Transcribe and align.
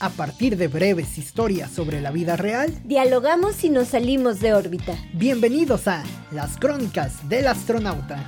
A 0.00 0.10
partir 0.10 0.56
de 0.56 0.66
breves 0.66 1.18
historias 1.18 1.70
sobre 1.70 2.00
la 2.00 2.10
vida 2.10 2.34
real, 2.34 2.74
dialogamos 2.84 3.62
y 3.62 3.70
nos 3.70 3.88
salimos 3.88 4.40
de 4.40 4.52
órbita. 4.52 4.96
Bienvenidos 5.12 5.86
a 5.86 6.02
Las 6.32 6.58
Crónicas 6.58 7.28
del 7.28 7.46
Astronauta. 7.46 8.26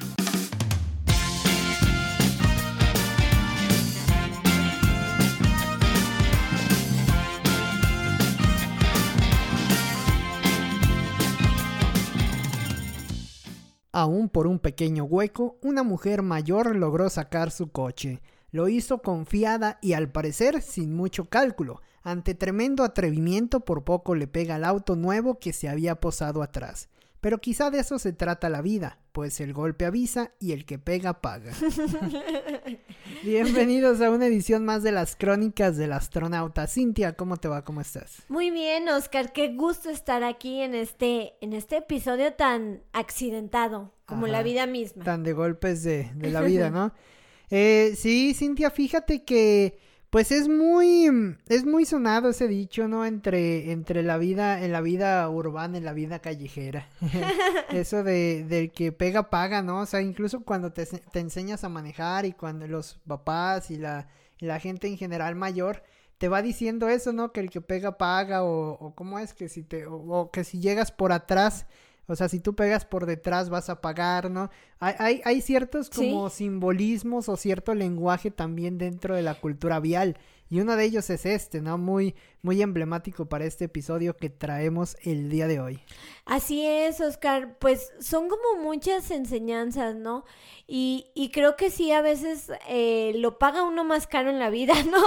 Aún 13.90 14.28
por 14.28 14.46
un 14.46 14.60
pequeño 14.60 15.02
hueco, 15.02 15.58
una 15.62 15.82
mujer 15.82 16.22
mayor 16.22 16.76
logró 16.76 17.10
sacar 17.10 17.50
su 17.50 17.72
coche. 17.72 18.20
Lo 18.56 18.68
hizo 18.68 19.02
confiada 19.02 19.78
y 19.82 19.92
al 19.92 20.10
parecer 20.10 20.62
sin 20.62 20.94
mucho 20.94 21.26
cálculo. 21.26 21.82
Ante 22.02 22.34
tremendo 22.34 22.84
atrevimiento 22.84 23.60
por 23.60 23.84
poco 23.84 24.14
le 24.14 24.28
pega 24.28 24.54
al 24.54 24.64
auto 24.64 24.96
nuevo 24.96 25.38
que 25.38 25.52
se 25.52 25.68
había 25.68 25.96
posado 25.96 26.42
atrás. 26.42 26.88
Pero 27.20 27.36
quizá 27.36 27.70
de 27.70 27.80
eso 27.80 27.98
se 27.98 28.14
trata 28.14 28.48
la 28.48 28.62
vida, 28.62 28.98
pues 29.12 29.42
el 29.42 29.52
golpe 29.52 29.84
avisa 29.84 30.30
y 30.40 30.52
el 30.52 30.64
que 30.64 30.78
pega 30.78 31.20
paga. 31.20 31.52
Bienvenidos 33.22 34.00
a 34.00 34.10
una 34.10 34.24
edición 34.24 34.64
más 34.64 34.82
de 34.82 34.92
las 34.92 35.16
crónicas 35.16 35.76
del 35.76 35.92
astronauta. 35.92 36.66
Cintia, 36.66 37.14
¿cómo 37.14 37.36
te 37.36 37.48
va? 37.48 37.62
¿Cómo 37.62 37.82
estás? 37.82 38.22
Muy 38.30 38.50
bien, 38.50 38.88
Oscar, 38.88 39.34
qué 39.34 39.54
gusto 39.54 39.90
estar 39.90 40.24
aquí 40.24 40.62
en 40.62 40.74
este, 40.74 41.34
en 41.42 41.52
este 41.52 41.76
episodio 41.76 42.32
tan 42.32 42.80
accidentado 42.94 43.92
como 44.06 44.26
la 44.26 44.42
vida 44.42 44.64
misma. 44.64 45.04
Tan 45.04 45.24
de 45.24 45.34
golpes 45.34 45.82
de, 45.82 46.10
de 46.14 46.30
la 46.30 46.40
vida, 46.40 46.70
¿no? 46.70 46.94
Eh, 47.50 47.94
sí, 47.96 48.34
Cintia, 48.34 48.70
fíjate 48.70 49.24
que 49.24 49.78
pues 50.10 50.32
es 50.32 50.48
muy 50.48 51.10
es 51.48 51.64
muy 51.64 51.84
sonado 51.84 52.30
ese 52.30 52.48
dicho, 52.48 52.88
¿no? 52.88 53.04
Entre 53.04 53.72
entre 53.72 54.02
la 54.02 54.18
vida 54.18 54.64
en 54.64 54.72
la 54.72 54.80
vida 54.80 55.28
urbana 55.28 55.78
y 55.78 55.80
la 55.80 55.92
vida 55.92 56.20
callejera. 56.20 56.88
Eso 57.70 58.02
de 58.02 58.44
del 58.44 58.70
que 58.72 58.92
pega 58.92 59.30
paga, 59.30 59.62
¿no? 59.62 59.80
O 59.80 59.86
sea, 59.86 60.00
incluso 60.00 60.42
cuando 60.44 60.72
te, 60.72 60.86
te 60.86 61.20
enseñas 61.20 61.64
a 61.64 61.68
manejar 61.68 62.24
y 62.24 62.32
cuando 62.32 62.66
los 62.66 62.94
papás 63.06 63.70
y 63.70 63.76
la, 63.76 64.08
la 64.38 64.58
gente 64.60 64.88
en 64.88 64.96
general 64.96 65.34
mayor 65.34 65.82
te 66.18 66.28
va 66.28 66.40
diciendo 66.42 66.88
eso, 66.88 67.12
¿no? 67.12 67.32
Que 67.32 67.40
el 67.40 67.50
que 67.50 67.60
pega 67.60 67.98
paga 67.98 68.42
o, 68.42 68.72
o 68.72 68.94
cómo 68.94 69.18
es 69.18 69.34
que 69.34 69.48
si 69.48 69.62
te 69.62 69.86
o 69.86 70.30
que 70.32 70.44
si 70.44 70.60
llegas 70.60 70.90
por 70.92 71.12
atrás 71.12 71.66
o 72.06 72.16
sea, 72.16 72.28
si 72.28 72.40
tú 72.40 72.54
pegas 72.54 72.84
por 72.84 73.06
detrás 73.06 73.50
vas 73.50 73.68
a 73.68 73.80
pagar, 73.80 74.30
¿no? 74.30 74.50
Hay, 74.78 74.94
hay, 74.98 75.20
hay 75.24 75.40
ciertos 75.40 75.90
como 75.90 76.30
simbolismos 76.30 77.28
o 77.28 77.36
cierto 77.36 77.74
lenguaje 77.74 78.30
también 78.30 78.78
dentro 78.78 79.16
de 79.16 79.22
la 79.22 79.34
cultura 79.34 79.80
vial. 79.80 80.16
Y 80.48 80.60
uno 80.60 80.76
de 80.76 80.84
ellos 80.84 81.10
es 81.10 81.26
este, 81.26 81.60
¿no? 81.60 81.76
Muy, 81.76 82.14
muy 82.42 82.62
emblemático 82.62 83.26
para 83.26 83.44
este 83.44 83.64
episodio 83.64 84.16
que 84.16 84.30
traemos 84.30 84.96
el 85.02 85.28
día 85.28 85.48
de 85.48 85.58
hoy. 85.58 85.80
Así 86.24 86.64
es, 86.64 87.00
Oscar. 87.00 87.58
Pues 87.58 87.92
son 87.98 88.28
como 88.28 88.62
muchas 88.62 89.10
enseñanzas, 89.10 89.96
¿no? 89.96 90.24
Y, 90.68 91.06
y 91.14 91.30
creo 91.30 91.56
que 91.56 91.70
sí, 91.70 91.90
a 91.90 92.00
veces 92.00 92.52
eh, 92.68 93.12
lo 93.16 93.38
paga 93.38 93.64
uno 93.64 93.82
más 93.82 94.06
caro 94.06 94.30
en 94.30 94.38
la 94.38 94.50
vida, 94.50 94.74
¿no? 94.90 95.02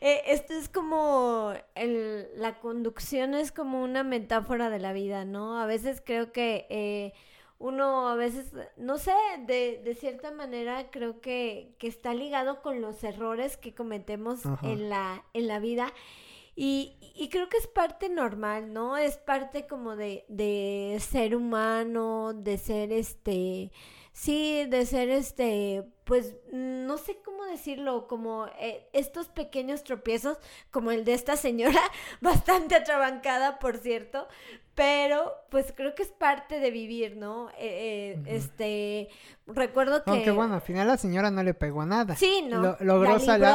Eh, 0.00 0.22
esto 0.26 0.52
es 0.52 0.68
como, 0.68 1.54
el, 1.74 2.28
la 2.36 2.58
conducción 2.60 3.34
es 3.34 3.52
como 3.52 3.82
una 3.82 4.04
metáfora 4.04 4.68
de 4.68 4.78
la 4.78 4.92
vida, 4.92 5.24
¿no? 5.24 5.58
A 5.58 5.66
veces 5.66 6.02
creo 6.04 6.32
que... 6.32 6.66
Eh, 6.68 7.12
uno 7.58 8.08
a 8.08 8.14
veces, 8.16 8.52
no 8.76 8.98
sé, 8.98 9.14
de, 9.46 9.80
de 9.82 9.94
cierta 9.94 10.30
manera 10.30 10.90
creo 10.90 11.20
que, 11.20 11.74
que, 11.78 11.86
está 11.86 12.12
ligado 12.12 12.60
con 12.60 12.80
los 12.80 13.02
errores 13.02 13.56
que 13.56 13.74
cometemos 13.74 14.42
en 14.62 14.90
la, 14.90 15.24
en 15.32 15.46
la 15.46 15.58
vida. 15.58 15.92
Y, 16.54 16.96
y, 17.14 17.28
creo 17.28 17.48
que 17.48 17.58
es 17.58 17.66
parte 17.66 18.08
normal, 18.08 18.72
¿no? 18.72 18.96
Es 18.96 19.18
parte 19.18 19.66
como 19.66 19.94
de, 19.94 20.24
de 20.28 20.96
ser 21.00 21.36
humano, 21.36 22.32
de 22.34 22.56
ser 22.56 22.92
este, 22.92 23.72
sí, 24.16 24.64
de 24.64 24.86
ser 24.86 25.10
este, 25.10 25.84
pues 26.04 26.36
no 26.50 26.96
sé 26.96 27.18
cómo 27.22 27.44
decirlo, 27.44 28.06
como 28.08 28.46
eh, 28.58 28.88
estos 28.94 29.28
pequeños 29.28 29.84
tropiezos, 29.84 30.38
como 30.70 30.90
el 30.90 31.04
de 31.04 31.12
esta 31.12 31.36
señora, 31.36 31.80
bastante 32.22 32.74
atrabancada, 32.74 33.58
por 33.58 33.76
cierto, 33.76 34.26
pero 34.74 35.34
pues 35.50 35.74
creo 35.76 35.94
que 35.94 36.02
es 36.02 36.08
parte 36.08 36.60
de 36.60 36.70
vivir, 36.70 37.16
¿no? 37.18 37.50
Eh, 37.58 38.16
eh, 38.16 38.22
este, 38.26 39.08
recuerdo 39.46 40.02
que... 40.02 40.10
Aunque 40.10 40.30
bueno, 40.30 40.54
al 40.54 40.60
final 40.62 40.86
la 40.86 40.96
señora 40.96 41.30
no 41.30 41.42
le 41.42 41.52
pegó 41.52 41.84
nada. 41.84 42.16
Sí, 42.16 42.42
¿no? 42.48 42.74
logró 42.80 43.18
salir, 43.18 43.48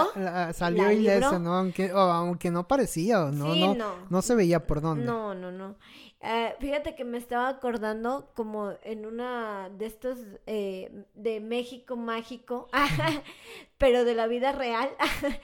salió 0.53 0.89
eso, 0.89 1.39
¿no? 1.39 1.55
Aunque, 1.55 1.89
aunque 1.89 2.51
no 2.51 2.67
parecía, 2.67 3.17
¿no? 3.31 3.55
no, 3.55 3.73
no, 3.73 3.95
no, 4.07 4.21
se 4.21 4.35
veía 4.35 4.67
por 4.67 4.81
dónde. 4.81 5.05
No, 5.05 5.33
no, 5.33 5.51
no. 5.51 5.75
Eh, 6.23 6.55
fíjate 6.59 6.95
que 6.95 7.03
me 7.03 7.17
estaba 7.17 7.49
acordando 7.49 8.31
como 8.35 8.73
en 8.83 9.05
una 9.05 9.69
de 9.69 9.85
estos 9.87 10.19
de 10.45 11.39
México 11.41 11.95
mágico, 11.95 12.67
pero 13.77 14.05
de 14.05 14.15
la 14.15 14.27
vida 14.27 14.51
real. 14.51 14.89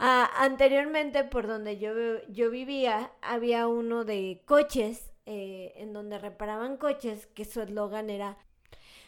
Ah, 0.00 0.30
anteriormente, 0.36 1.24
por 1.24 1.48
donde 1.48 1.76
yo, 1.78 1.90
yo 2.28 2.50
vivía, 2.50 3.10
había 3.20 3.66
uno 3.66 4.04
de 4.04 4.42
coches, 4.46 5.10
eh, 5.26 5.72
en 5.74 5.92
donde 5.92 6.18
reparaban 6.18 6.76
coches, 6.76 7.26
que 7.26 7.44
su 7.44 7.60
eslogan 7.60 8.08
era 8.08 8.38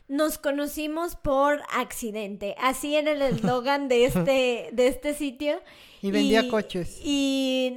nos 0.08 0.38
conocimos 0.38 1.14
por 1.14 1.62
accidente. 1.72 2.56
Así 2.58 2.96
era 2.96 3.12
el 3.12 3.22
eslogan 3.22 3.86
de 3.86 4.06
este, 4.06 4.70
de 4.72 4.88
este 4.88 5.14
sitio. 5.14 5.60
Y 6.02 6.10
vendía 6.10 6.48
coches. 6.48 6.98
Y 7.04 7.74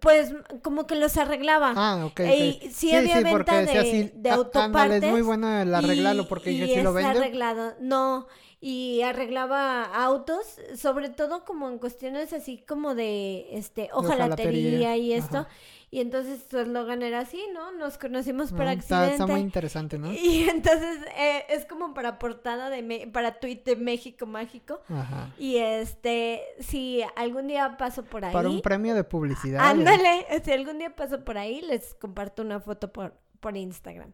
pues 0.00 0.32
como 0.62 0.86
que 0.86 0.94
los 0.94 1.16
arreglaba. 1.16 1.72
Ah, 1.76 2.06
ok. 2.06 2.20
Y 2.20 2.70
sí, 2.72 2.94
había 2.94 3.20
venta 3.20 3.62
de, 3.62 4.12
de 4.14 4.30
autopartes. 4.30 5.02
es 5.02 5.10
muy 5.10 5.22
bueno 5.22 5.60
el 5.60 5.74
arreglarlo 5.74 6.26
porque 6.26 6.52
y, 6.52 6.66
si 6.66 6.82
lo 6.82 6.92
vende. 6.92 7.18
arreglado. 7.18 7.74
No, 7.80 8.26
y 8.60 9.00
arreglaba 9.02 9.84
autos, 9.84 10.58
sobre 10.76 11.08
todo 11.08 11.44
como 11.44 11.68
en 11.68 11.78
cuestiones 11.78 12.32
así 12.34 12.58
como 12.58 12.94
de 12.94 13.56
este 13.56 13.88
hojalatería 13.92 14.96
y 14.96 15.14
esto. 15.14 15.46
Y 15.92 16.00
entonces 16.00 16.44
su 16.48 16.58
eslogan 16.58 17.02
era 17.02 17.20
así, 17.20 17.42
¿no? 17.52 17.72
Nos 17.72 17.98
conocimos 17.98 18.52
por 18.52 18.68
accidente. 18.68 19.12
Está, 19.14 19.26
muy 19.26 19.40
interesante, 19.40 19.98
¿no? 19.98 20.12
Y 20.12 20.48
entonces 20.48 20.98
eh, 21.18 21.44
es 21.48 21.64
como 21.64 21.94
para 21.94 22.18
portada 22.18 22.70
de 22.70 23.08
para 23.12 23.40
tweet 23.40 23.62
de 23.64 23.74
México 23.74 24.24
Mágico. 24.24 24.80
Ajá. 24.88 25.34
Y 25.36 25.56
este, 25.56 26.42
si 26.60 27.02
algún 27.16 27.48
día 27.48 27.76
paso 27.76 28.04
por 28.04 28.24
ahí. 28.24 28.32
Para 28.32 28.48
un 28.50 28.60
premio 28.60 28.94
de 28.94 29.02
publicidad. 29.02 29.68
Ándale, 29.68 30.26
si 30.44 30.52
algún 30.52 30.78
día 30.78 30.94
paso 30.94 31.24
por 31.24 31.38
ahí, 31.38 31.60
les 31.62 31.94
comparto 31.94 32.42
una 32.42 32.60
foto 32.60 32.92
por, 32.92 33.14
por 33.40 33.56
Instagram. 33.56 34.12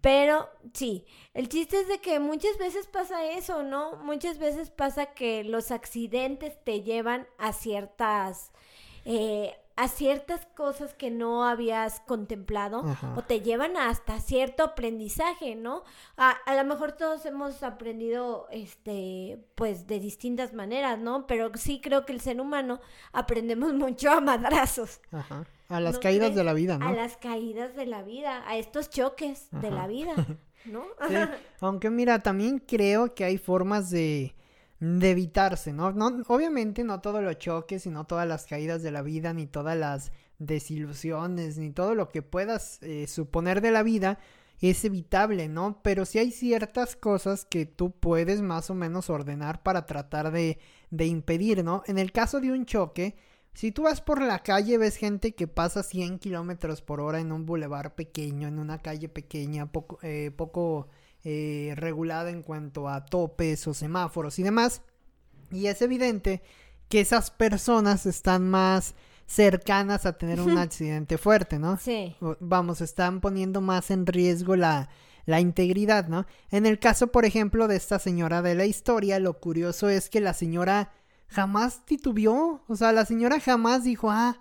Pero 0.00 0.48
sí, 0.72 1.04
el 1.34 1.48
chiste 1.48 1.80
es 1.80 1.88
de 1.88 2.00
que 2.00 2.18
muchas 2.18 2.58
veces 2.58 2.86
pasa 2.86 3.24
eso, 3.26 3.62
¿no? 3.62 3.96
Muchas 3.96 4.38
veces 4.38 4.70
pasa 4.70 5.06
que 5.06 5.44
los 5.44 5.70
accidentes 5.70 6.62
te 6.64 6.82
llevan 6.82 7.26
a 7.38 7.52
ciertas... 7.52 8.52
Eh, 9.04 9.54
a 9.76 9.88
ciertas 9.88 10.46
cosas 10.54 10.94
que 10.94 11.10
no 11.10 11.44
habías 11.46 12.00
contemplado 12.00 12.84
o 13.16 13.22
te 13.22 13.40
llevan 13.40 13.76
hasta 13.76 14.20
cierto 14.20 14.62
aprendizaje, 14.64 15.54
¿no? 15.54 15.82
A, 16.16 16.30
a 16.30 16.54
lo 16.54 16.64
mejor 16.64 16.92
todos 16.92 17.24
hemos 17.24 17.62
aprendido, 17.62 18.48
este, 18.50 19.42
pues 19.54 19.86
de 19.86 19.98
distintas 19.98 20.52
maneras, 20.52 20.98
¿no? 20.98 21.26
Pero 21.26 21.50
sí 21.54 21.80
creo 21.80 22.04
que 22.04 22.12
el 22.12 22.20
ser 22.20 22.40
humano 22.40 22.80
aprendemos 23.12 23.72
mucho 23.72 24.10
a 24.10 24.20
madrazos. 24.20 25.00
Ajá. 25.10 25.46
A 25.72 25.80
las 25.80 25.98
caídas 25.98 26.34
de 26.34 26.44
la 26.44 26.52
vida, 26.52 26.78
¿no? 26.78 26.88
A 26.88 26.92
las 26.92 27.16
caídas 27.16 27.74
de 27.74 27.86
la 27.86 28.02
vida, 28.02 28.46
a 28.46 28.56
estos 28.56 28.90
choques 28.90 29.48
de 29.50 29.70
la 29.70 29.86
vida, 29.86 30.14
¿no? 30.66 30.84
Aunque 31.60 31.90
mira, 31.90 32.20
también 32.20 32.58
creo 32.58 33.14
que 33.14 33.24
hay 33.24 33.38
formas 33.38 33.90
de, 33.90 34.34
de 34.80 35.10
evitarse, 35.10 35.72
¿no? 35.72 35.92
¿no? 35.92 36.22
Obviamente 36.28 36.84
no 36.84 37.00
todos 37.00 37.22
los 37.22 37.38
choques, 37.38 37.86
no 37.86 38.04
todas 38.04 38.26
las 38.26 38.46
caídas 38.46 38.82
de 38.82 38.90
la 38.90 39.02
vida, 39.02 39.32
ni 39.32 39.46
todas 39.46 39.76
las 39.76 40.12
desilusiones, 40.38 41.56
ni 41.56 41.70
todo 41.70 41.94
lo 41.94 42.08
que 42.08 42.22
puedas 42.22 42.82
eh, 42.82 43.06
suponer 43.06 43.60
de 43.60 43.70
la 43.70 43.82
vida 43.82 44.18
es 44.60 44.84
evitable, 44.84 45.48
¿no? 45.48 45.80
Pero 45.82 46.04
sí 46.04 46.18
hay 46.18 46.30
ciertas 46.30 46.96
cosas 46.96 47.44
que 47.44 47.66
tú 47.66 47.90
puedes 47.90 48.42
más 48.42 48.70
o 48.70 48.74
menos 48.74 49.10
ordenar 49.10 49.62
para 49.62 49.86
tratar 49.86 50.30
de, 50.30 50.58
de 50.90 51.06
impedir, 51.06 51.64
¿no? 51.64 51.82
En 51.86 51.98
el 51.98 52.12
caso 52.12 52.40
de 52.40 52.52
un 52.52 52.64
choque, 52.64 53.16
si 53.54 53.70
tú 53.70 53.82
vas 53.82 54.00
por 54.00 54.22
la 54.22 54.38
calle, 54.40 54.78
ves 54.78 54.96
gente 54.96 55.34
que 55.34 55.46
pasa 55.46 55.82
100 55.82 56.18
kilómetros 56.18 56.80
por 56.80 57.00
hora 57.00 57.20
en 57.20 57.32
un 57.32 57.44
bulevar 57.44 57.94
pequeño, 57.94 58.48
en 58.48 58.58
una 58.58 58.78
calle 58.78 59.08
pequeña, 59.08 59.70
poco, 59.70 59.98
eh, 60.02 60.30
poco 60.34 60.88
eh, 61.24 61.74
regulada 61.76 62.30
en 62.30 62.42
cuanto 62.42 62.88
a 62.88 63.04
topes 63.04 63.66
o 63.66 63.74
semáforos 63.74 64.38
y 64.38 64.42
demás. 64.42 64.82
Y 65.50 65.66
es 65.66 65.82
evidente 65.82 66.42
que 66.88 67.00
esas 67.00 67.30
personas 67.30 68.06
están 68.06 68.48
más 68.48 68.94
cercanas 69.26 70.06
a 70.06 70.14
tener 70.14 70.40
un 70.40 70.56
accidente 70.58 71.18
fuerte, 71.18 71.58
¿no? 71.58 71.76
Sí. 71.76 72.16
Vamos, 72.40 72.80
están 72.80 73.20
poniendo 73.20 73.60
más 73.60 73.90
en 73.90 74.06
riesgo 74.06 74.56
la, 74.56 74.88
la 75.26 75.40
integridad, 75.40 76.08
¿no? 76.08 76.26
En 76.50 76.66
el 76.66 76.78
caso, 76.78 77.08
por 77.08 77.24
ejemplo, 77.24 77.68
de 77.68 77.76
esta 77.76 77.98
señora 77.98 78.42
de 78.42 78.54
la 78.54 78.64
historia, 78.64 79.18
lo 79.18 79.38
curioso 79.40 79.88
es 79.88 80.10
que 80.10 80.20
la 80.20 80.34
señora 80.34 80.92
jamás 81.32 81.84
titubeó. 81.84 82.62
O 82.68 82.76
sea, 82.76 82.92
la 82.92 83.04
señora 83.04 83.40
jamás 83.40 83.84
dijo, 83.84 84.10
ah, 84.10 84.38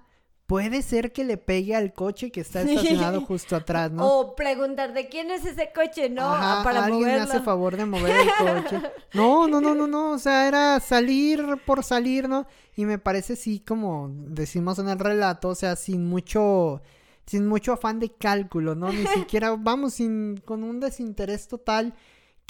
puede 0.52 0.82
ser 0.82 1.14
que 1.14 1.24
le 1.24 1.38
pegue 1.38 1.76
al 1.76 1.94
coche 1.94 2.30
que 2.30 2.42
está 2.42 2.62
estacionado 2.62 3.22
justo 3.26 3.56
atrás, 3.56 3.90
¿no? 3.90 4.06
O 4.06 4.36
preguntar 4.36 4.94
de 4.94 5.08
quién 5.08 5.32
es 5.32 5.46
ese 5.46 5.72
coche, 5.74 6.10
¿no? 6.10 6.24
Ajá, 6.24 6.62
Para 6.64 6.84
alguien 6.84 7.04
moverlo. 7.04 7.24
hace 7.24 7.40
favor 7.40 7.78
de 7.78 7.86
mover 7.86 8.16
el 8.18 8.28
coche. 8.64 8.82
No, 9.14 9.48
no, 9.48 9.62
no, 9.62 9.74
no, 9.74 9.88
no. 9.88 10.12
O 10.12 10.20
sea, 10.20 10.50
era 10.50 10.80
salir 10.82 11.42
por 11.66 11.86
salir, 11.86 12.28
¿no? 12.28 12.48
Y 12.76 12.84
me 12.84 13.00
parece 13.00 13.38
sí, 13.38 13.62
como 13.66 14.10
decimos 14.14 14.78
en 14.80 14.90
el 14.90 15.00
relato, 15.00 15.48
o 15.48 15.56
sea, 15.56 15.78
sin 15.78 16.06
mucho, 16.06 16.82
sin 17.26 17.48
mucho 17.48 17.72
afán 17.72 18.00
de 18.00 18.12
cálculo, 18.12 18.76
¿no? 18.76 18.92
Ni 18.92 19.06
siquiera, 19.16 19.56
vamos, 19.58 19.94
sin, 19.94 20.36
con 20.44 20.64
un 20.64 20.82
desinterés 20.82 21.48
total. 21.48 21.94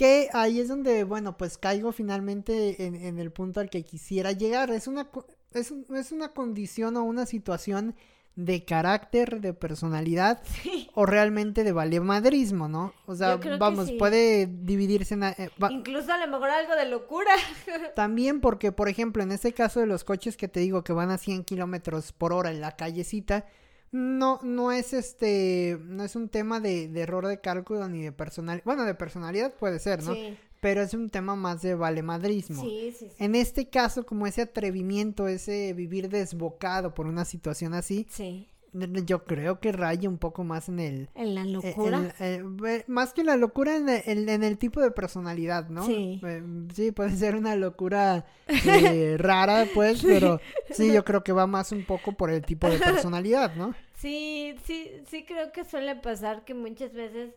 Que 0.01 0.29
ahí 0.33 0.59
es 0.59 0.67
donde, 0.67 1.03
bueno, 1.03 1.37
pues 1.37 1.59
caigo 1.59 1.91
finalmente 1.91 2.85
en, 2.87 2.95
en 2.95 3.19
el 3.19 3.31
punto 3.31 3.59
al 3.59 3.69
que 3.69 3.83
quisiera 3.83 4.31
llegar. 4.31 4.71
Es 4.71 4.87
una, 4.87 5.07
es, 5.53 5.69
un- 5.69 5.85
es 5.95 6.11
una 6.11 6.29
condición 6.29 6.97
o 6.97 7.03
una 7.03 7.27
situación 7.27 7.95
de 8.35 8.65
carácter, 8.65 9.41
de 9.41 9.53
personalidad 9.53 10.41
o 10.95 11.05
realmente 11.05 11.63
de 11.63 11.71
valemadrismo, 11.71 12.67
¿no? 12.67 12.93
O 13.05 13.13
sea, 13.13 13.35
vamos, 13.59 13.89
sí. 13.89 13.97
puede 13.99 14.47
dividirse 14.47 15.13
en... 15.13 15.23
eh, 15.23 15.49
va- 15.61 15.71
Incluso 15.71 16.11
a 16.11 16.17
lo 16.17 16.31
mejor 16.31 16.49
algo 16.49 16.75
de 16.75 16.85
locura. 16.89 17.31
también 17.95 18.41
porque, 18.41 18.71
por 18.71 18.89
ejemplo, 18.89 19.21
en 19.21 19.31
este 19.31 19.53
caso 19.53 19.81
de 19.81 19.85
los 19.85 20.03
coches 20.03 20.35
que 20.35 20.47
te 20.47 20.61
digo 20.61 20.83
que 20.83 20.93
van 20.93 21.11
a 21.11 21.19
100 21.19 21.43
kilómetros 21.43 22.11
por 22.11 22.33
hora 22.33 22.49
en 22.49 22.59
la 22.61 22.75
callecita, 22.75 23.45
no, 23.91 24.39
no 24.43 24.71
es 24.71 24.93
este, 24.93 25.77
no 25.83 26.03
es 26.03 26.15
un 26.15 26.29
tema 26.29 26.59
de, 26.59 26.87
de 26.87 27.01
error 27.01 27.27
de 27.27 27.39
cálculo 27.41 27.87
ni 27.87 28.01
de 28.01 28.11
personalidad, 28.11 28.63
bueno, 28.65 28.85
de 28.85 28.95
personalidad 28.95 29.53
puede 29.53 29.79
ser, 29.79 30.03
¿no? 30.03 30.13
Sí, 30.13 30.37
Pero 30.61 30.81
es 30.81 30.93
un 30.93 31.09
tema 31.09 31.35
más 31.35 31.61
de 31.61 31.75
valemadrismo. 31.75 32.61
sí, 32.61 32.93
sí. 32.97 33.07
sí. 33.09 33.15
En 33.23 33.35
este 33.35 33.69
caso, 33.69 34.05
como 34.05 34.27
ese 34.27 34.43
atrevimiento, 34.43 35.27
ese 35.27 35.73
vivir 35.73 36.07
desbocado 36.09 36.93
por 36.93 37.07
una 37.07 37.25
situación 37.25 37.73
así, 37.73 38.07
Sí. 38.09 38.47
Yo 38.73 39.25
creo 39.25 39.59
que 39.59 39.71
raya 39.71 40.07
un 40.07 40.17
poco 40.17 40.43
más 40.43 40.69
en 40.69 40.79
el, 40.79 41.09
En 41.15 41.35
la 41.35 41.41
eh, 41.41 41.45
locura. 41.47 42.13
el- 42.19 42.57
eh, 42.65 42.83
más 42.87 43.13
que 43.13 43.23
la 43.23 43.35
locura 43.35 43.75
en 43.75 43.89
el, 43.89 44.01
en- 44.05 44.29
en 44.29 44.43
el 44.43 44.57
tipo 44.57 44.79
de 44.81 44.91
personalidad, 44.91 45.67
¿no? 45.69 45.85
Sí. 45.85 46.21
Eh, 46.23 46.41
sí, 46.73 46.91
puede 46.91 47.11
ser 47.17 47.35
una 47.35 47.55
locura 47.55 48.25
eh, 48.47 49.15
rara, 49.19 49.67
pues, 49.73 50.01
pero 50.05 50.39
sí, 50.71 50.91
yo 50.93 51.03
creo 51.03 51.23
que 51.23 51.31
va 51.33 51.47
más 51.47 51.71
un 51.71 51.83
poco 51.85 52.13
por 52.13 52.29
el 52.31 52.43
tipo 52.45 52.69
de 52.69 52.77
personalidad, 52.79 53.55
¿no? 53.55 53.75
Sí, 53.95 54.55
sí, 54.65 54.89
sí 55.09 55.25
creo 55.25 55.51
que 55.51 55.63
suele 55.65 55.95
pasar 55.95 56.43
que 56.45 56.53
muchas 56.53 56.93
veces 56.93 57.33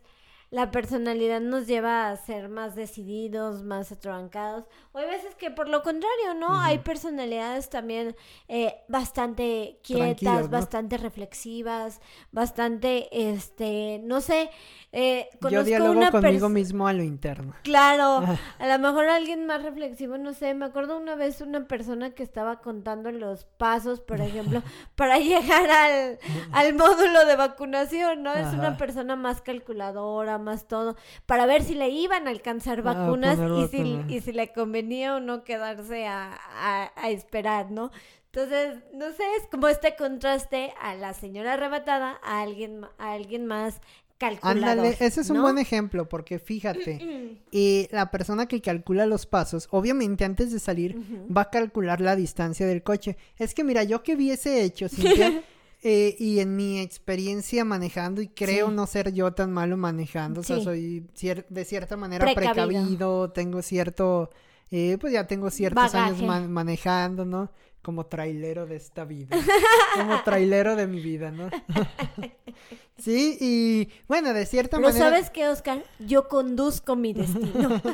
la 0.51 0.71
personalidad 0.71 1.41
nos 1.41 1.67
lleva 1.67 2.09
a 2.09 2.15
ser 2.17 2.49
más 2.49 2.75
decididos, 2.75 3.63
más 3.63 3.91
atrancados. 3.91 4.65
O 4.91 4.99
hay 4.99 5.07
veces 5.07 5.35
que 5.35 5.51
por 5.51 5.67
lo 5.67 5.81
contrario, 5.81 6.33
¿no? 6.35 6.59
Hay 6.59 6.79
personalidades 6.79 7.69
también 7.69 8.15
eh, 8.47 8.75
bastante 8.87 9.79
quietas, 9.83 10.49
bastante 10.49 10.97
reflexivas, 10.97 11.99
bastante, 12.31 13.09
este, 13.11 14.01
no 14.03 14.21
sé, 14.21 14.49
eh, 14.91 15.27
Yo 15.33 15.39
conozco 15.39 15.65
dialogo 15.65 15.91
una 15.91 16.11
conmigo 16.11 16.47
mismo 16.47 16.87
a 16.87 16.93
lo 16.93 17.03
interno. 17.03 17.53
Claro, 17.63 18.23
a 18.59 18.67
lo 18.67 18.79
mejor 18.79 19.05
alguien 19.07 19.45
más 19.45 19.61
reflexivo, 19.61 20.17
no 20.17 20.33
sé, 20.33 20.53
me 20.53 20.65
acuerdo 20.65 20.97
una 20.97 21.15
vez 21.15 21.41
una 21.41 21.67
persona 21.67 22.11
que 22.11 22.23
estaba 22.23 22.61
contando 22.61 23.11
los 23.11 23.43
pasos, 23.43 23.99
por 23.99 24.21
ejemplo, 24.21 24.61
para 24.95 25.17
llegar 25.19 25.69
al, 25.69 26.19
al 26.53 26.73
módulo 26.75 27.25
de 27.25 27.35
vacunación, 27.35 28.23
¿no? 28.23 28.33
Es 28.33 28.53
una 28.53 28.77
persona 28.77 29.15
más 29.17 29.41
calculadora, 29.41 30.34
más 30.37 30.67
todo, 30.67 30.95
para 31.25 31.45
ver 31.45 31.63
si 31.63 31.75
le 31.75 31.89
iban 31.89 32.27
a 32.27 32.31
alcanzar 32.31 32.81
vacunas 32.81 33.37
poner 33.37 33.51
y, 33.65 33.67
si, 33.67 33.99
y 34.07 34.21
si 34.21 34.31
le 34.31 34.51
convenía 34.53 35.15
o 35.15 35.19
no 35.19 35.43
quedarse 35.43 36.05
a, 36.07 36.33
a- 36.33 36.91
a 36.95 37.09
esperar, 37.09 37.71
¿no? 37.71 37.91
Entonces, 38.33 38.79
no 38.93 39.11
sé, 39.13 39.23
es 39.39 39.47
como 39.49 39.67
este 39.69 39.95
contraste 39.95 40.73
a 40.81 40.93
la 40.95 41.13
señora 41.13 41.53
arrebatada, 41.53 42.19
a 42.21 42.41
alguien, 42.41 42.81
a 42.97 43.13
alguien 43.13 43.45
más 43.45 43.79
calculador. 44.17 44.69
Ándale, 44.69 44.97
ese 44.99 45.21
es 45.21 45.29
un 45.29 45.37
¿no? 45.37 45.43
buen 45.43 45.57
ejemplo, 45.57 46.07
porque 46.09 46.39
fíjate, 46.39 47.37
eh, 47.51 47.87
la 47.91 48.11
persona 48.11 48.45
que 48.47 48.61
calcula 48.61 49.05
los 49.05 49.25
pasos, 49.25 49.67
obviamente 49.71 50.25
antes 50.25 50.51
de 50.51 50.59
salir, 50.59 50.97
Ujú. 50.97 51.33
va 51.33 51.41
a 51.43 51.49
calcular 51.49 52.01
la 52.01 52.15
distancia 52.15 52.65
del 52.65 52.83
coche. 52.83 53.17
Es 53.37 53.53
que 53.53 53.63
mira, 53.63 53.83
yo 53.83 54.03
que 54.03 54.15
vi 54.15 54.31
ese 54.31 54.63
hecho, 54.63 54.89
Cintia, 54.89 55.43
eh, 55.87 56.15
y 56.17 56.39
en 56.39 56.55
mi 56.55 56.79
experiencia 56.79 57.63
manejando, 57.63 58.19
y 58.21 58.27
creo 58.27 58.69
Sí. 58.69 58.73
no 58.73 58.87
ser 58.87 59.13
yo 59.13 59.31
tan 59.33 59.51
malo 59.53 59.77
manejando, 59.77 60.41
o 60.41 60.43
sea, 60.43 60.59
soy 60.59 61.05
cier- 61.15 61.45
de 61.47 61.63
cierta 61.63 61.95
manera 61.95 62.25
Precavido. 62.25 62.67
precavido, 62.67 63.31
tengo 63.31 63.61
cierto, 63.61 64.31
eh, 64.71 64.97
pues 64.99 65.13
ya 65.13 65.27
tengo 65.27 65.51
ciertos 65.51 65.93
años 65.93 66.21
man- 66.23 66.51
manejando, 66.51 67.23
¿no? 67.23 67.51
Como 67.83 68.07
trailero 68.07 68.65
de 68.65 68.77
esta 68.77 69.05
vida, 69.05 69.29
como 69.95 70.23
trailero 70.23 70.75
de 70.75 70.87
mi 70.87 70.99
vida, 71.01 71.29
¿no? 71.29 71.49
sí, 72.97 73.37
y 73.39 73.89
bueno, 74.07 74.33
de 74.33 74.47
cierta 74.47 74.79
manera... 74.79 74.97
¿sabes 75.11 75.29
qué, 75.29 75.47
Oscar? 75.49 75.83
Yo 75.99 76.27
conduzco 76.27 76.95
mi 76.95 77.13
destino. 77.13 77.79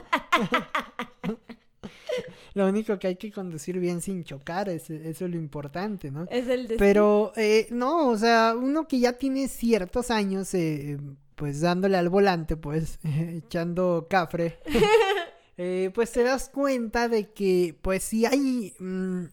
Lo 2.54 2.68
único 2.68 2.98
que 3.00 3.08
hay 3.08 3.16
que 3.16 3.32
conducir 3.32 3.80
bien 3.80 4.02
sin 4.02 4.24
chocar, 4.24 4.70
es- 4.70 4.90
eso 4.90 5.26
es 5.26 5.32
lo 5.32 5.38
importante, 5.38 6.12
¿no? 6.12 6.24
es 6.30 6.48
el 6.48 6.68
destino. 6.68 6.78
Pero 6.80 7.32
eh, 7.36 7.68
no, 7.72 8.10
o 8.10 8.18
sea, 8.18 8.56
uno 8.58 8.88
que 8.88 9.00
ya 9.00 9.14
tiene 9.14 9.48
ciertos 9.48 10.12
años, 10.12 10.54
eh, 10.54 10.98
pues 11.36 11.62
dándole 11.62 11.98
al 11.98 12.10
volante, 12.10 12.58
pues 12.58 13.00
echando 13.04 14.08
cafre, 14.10 14.60
eh, 15.58 15.92
pues 15.94 16.12
te 16.12 16.24
das 16.24 16.50
cuenta 16.50 17.08
de 17.08 17.30
que, 17.32 17.78
pues 17.82 18.04
si 18.04 18.26
hay, 18.26 18.74
mm, 18.80 19.24